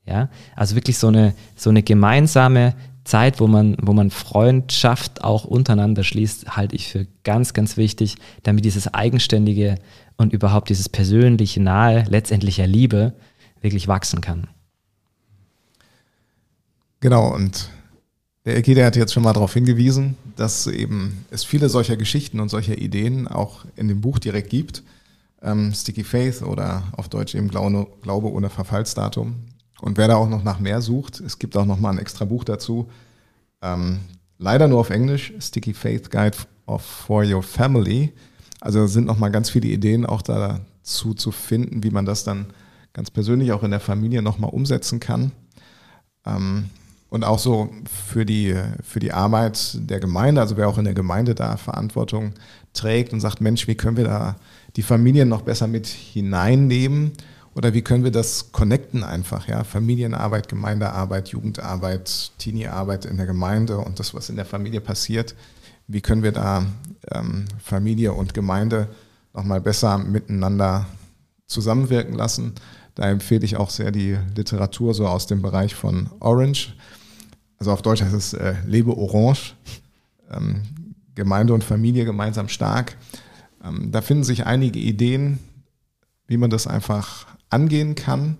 [0.05, 2.75] Ja, also wirklich so eine, so eine gemeinsame
[3.05, 8.15] Zeit, wo man, wo man Freundschaft auch untereinander schließt, halte ich für ganz, ganz wichtig,
[8.43, 9.75] damit dieses eigenständige
[10.17, 13.13] und überhaupt dieses persönliche Nahe, letztendlicher Liebe
[13.61, 14.47] wirklich wachsen kann.
[16.99, 17.69] Genau, und
[18.45, 22.49] der Ekide hat jetzt schon mal darauf hingewiesen, dass eben es viele solcher Geschichten und
[22.49, 24.83] solcher Ideen auch in dem Buch direkt gibt.
[25.41, 29.35] Ähm, Sticky Faith oder auf Deutsch eben Glaube, Glaube ohne Verfallsdatum.
[29.81, 32.25] Und wer da auch noch nach mehr sucht, es gibt auch noch mal ein extra
[32.25, 32.89] Buch dazu.
[33.61, 33.99] Ähm,
[34.37, 36.37] leider nur auf Englisch, Sticky Faith Guide
[36.77, 38.13] for Your Family.
[38.61, 42.47] Also sind noch mal ganz viele Ideen auch dazu zu finden, wie man das dann
[42.93, 45.31] ganz persönlich auch in der Familie noch mal umsetzen kann.
[46.25, 46.69] Ähm,
[47.15, 47.69] und auch so
[48.09, 48.53] für die,
[48.83, 52.33] für die Arbeit der Gemeinde, also wer auch in der Gemeinde da Verantwortung
[52.73, 54.35] trägt und sagt, Mensch, wie können wir da
[54.75, 57.13] die Familien noch besser mit hineinnehmen
[57.53, 63.77] oder wie können wir das connecten einfach, ja, Familienarbeit, Gemeindearbeit, Jugendarbeit, Teenie-Arbeit in der Gemeinde
[63.77, 65.35] und das, was in der Familie passiert,
[65.87, 66.65] wie können wir da
[67.11, 68.89] ähm, Familie und Gemeinde
[69.33, 70.85] nochmal besser miteinander
[71.47, 72.55] zusammenwirken lassen.
[72.93, 76.75] Da empfehle ich auch sehr die Literatur so aus dem Bereich von Orange.
[77.57, 79.55] Also auf Deutsch heißt es äh, Lebe Orange.
[80.31, 80.61] Ähm,
[81.15, 82.97] Gemeinde und Familie gemeinsam stark.
[83.63, 85.39] Ähm, da finden sich einige Ideen,
[86.27, 88.37] wie man das einfach angehen kann.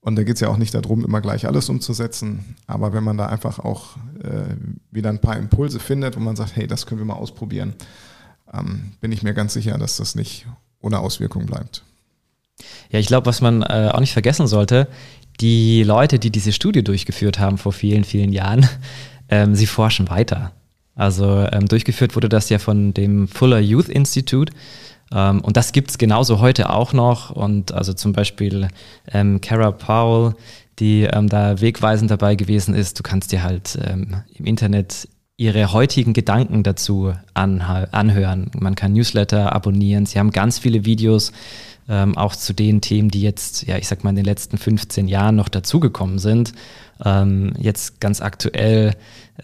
[0.00, 2.56] Und da geht es ja auch nicht darum, immer gleich alles umzusetzen.
[2.66, 4.56] Aber wenn man da einfach auch äh,
[4.90, 7.74] wieder ein paar Impulse findet, wo man sagt, hey, das können wir mal ausprobieren,
[8.52, 10.46] ähm, bin ich mir ganz sicher, dass das nicht
[10.80, 11.84] ohne Auswirkung bleibt.
[12.90, 14.88] Ja, ich glaube, was man äh, auch nicht vergessen sollte,
[15.40, 18.68] die Leute, die diese Studie durchgeführt haben vor vielen, vielen Jahren,
[19.28, 20.52] ähm, sie forschen weiter.
[20.94, 24.52] Also ähm, durchgeführt wurde das ja von dem Fuller Youth Institute.
[25.12, 27.30] Ähm, und das gibt es genauso heute auch noch.
[27.30, 28.68] Und also zum Beispiel
[29.12, 30.34] ähm, Kara Powell,
[30.78, 32.98] die ähm, da wegweisend dabei gewesen ist.
[32.98, 38.50] Du kannst dir halt ähm, im Internet ihre heutigen Gedanken dazu anhören.
[38.56, 40.06] Man kann Newsletter abonnieren.
[40.06, 41.32] Sie haben ganz viele Videos
[41.88, 45.08] ähm, auch zu den Themen, die jetzt, ja, ich sag mal, in den letzten 15
[45.08, 46.52] Jahren noch dazugekommen sind.
[47.04, 48.94] Ähm, jetzt ganz aktuell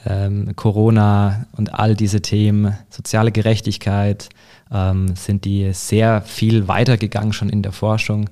[0.07, 4.29] ähm, Corona und all diese Themen, soziale Gerechtigkeit,
[4.73, 8.31] ähm, sind die sehr viel weitergegangen schon in der Forschung.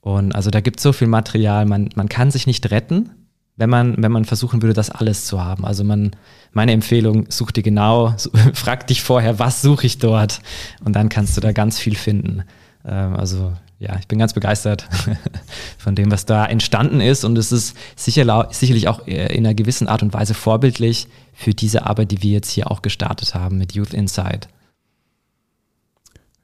[0.00, 3.10] Und also da gibt es so viel Material, man, man kann sich nicht retten,
[3.56, 5.66] wenn man, wenn man versuchen würde, das alles zu haben.
[5.66, 6.12] Also man,
[6.52, 8.14] meine Empfehlung, such dir genau,
[8.54, 10.40] frag dich vorher, was suche ich dort?
[10.82, 12.44] Und dann kannst du da ganz viel finden.
[12.84, 14.86] Ähm, also ja, ich bin ganz begeistert
[15.78, 17.24] von dem, was da entstanden ist.
[17.24, 21.86] Und es ist sicher, sicherlich auch in einer gewissen Art und Weise vorbildlich für diese
[21.86, 24.48] Arbeit, die wir jetzt hier auch gestartet haben mit Youth Insight.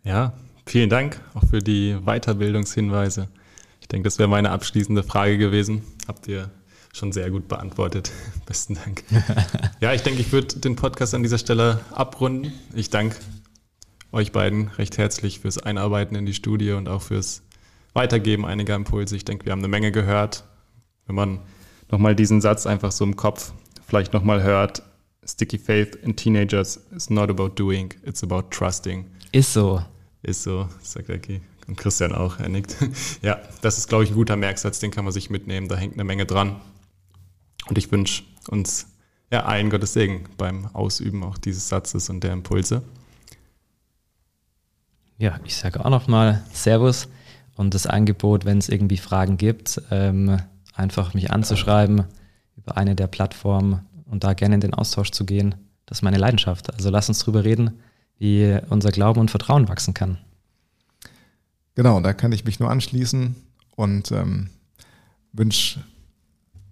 [0.03, 0.33] Ja,
[0.65, 3.29] vielen Dank auch für die Weiterbildungshinweise.
[3.83, 5.83] Ich denke, das wäre meine abschließende Frage gewesen.
[6.09, 6.51] Habt ihr
[6.93, 8.11] schon sehr gut beantwortet.
[8.47, 9.05] Besten Dank.
[9.81, 12.53] ja, ich denke, ich würde den Podcast an dieser Stelle abrunden.
[12.75, 13.17] Ich danke
[14.17, 17.43] euch beiden recht herzlich fürs Einarbeiten in die Studie und auch fürs
[17.93, 19.15] Weitergeben einiger Impulse.
[19.15, 20.45] Ich denke, wir haben eine Menge gehört.
[21.07, 21.41] Wenn man
[21.91, 23.53] nochmal diesen Satz einfach so im Kopf
[23.87, 24.83] vielleicht nochmal hört,
[25.23, 29.05] Sticky Faith in Teenagers is not about doing, it's about trusting.
[29.33, 29.83] Ist so.
[30.23, 31.43] Ist so, sagt Eki.
[31.67, 32.77] Und Christian auch, er nickt.
[33.23, 35.69] ja, das ist, glaube ich, ein guter Merksatz, den kann man sich mitnehmen.
[35.69, 36.57] Da hängt eine Menge dran.
[37.69, 38.87] Und ich wünsche uns
[39.31, 42.83] ja allen Gottes Segen beim Ausüben auch dieses Satzes und der Impulse.
[45.19, 47.09] Ja, ich sage auch nochmal Servus
[47.57, 50.39] und das Angebot, wenn es irgendwie Fragen gibt, ähm,
[50.75, 52.05] einfach mich anzuschreiben
[52.57, 55.55] über eine der Plattformen und da gerne in den Austausch zu gehen.
[55.87, 56.73] Das ist meine Leidenschaft.
[56.75, 57.81] Also lass uns drüber reden,
[58.19, 60.19] wie unser Glauben und Vertrauen wachsen kann.
[61.75, 63.37] Genau, da kann ich mich nur anschließen
[63.75, 64.51] und ähm,
[65.33, 65.81] wünsche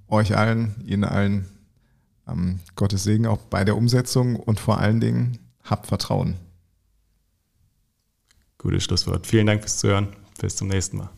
[0.09, 1.47] euch allen, Ihnen allen
[2.27, 6.37] ähm, Gottes Segen auch bei der Umsetzung und vor allen Dingen habt Vertrauen.
[8.65, 9.27] Gutes Schlusswort.
[9.27, 10.09] Vielen Dank fürs Zuhören.
[10.41, 11.11] Bis zum nächsten Mal.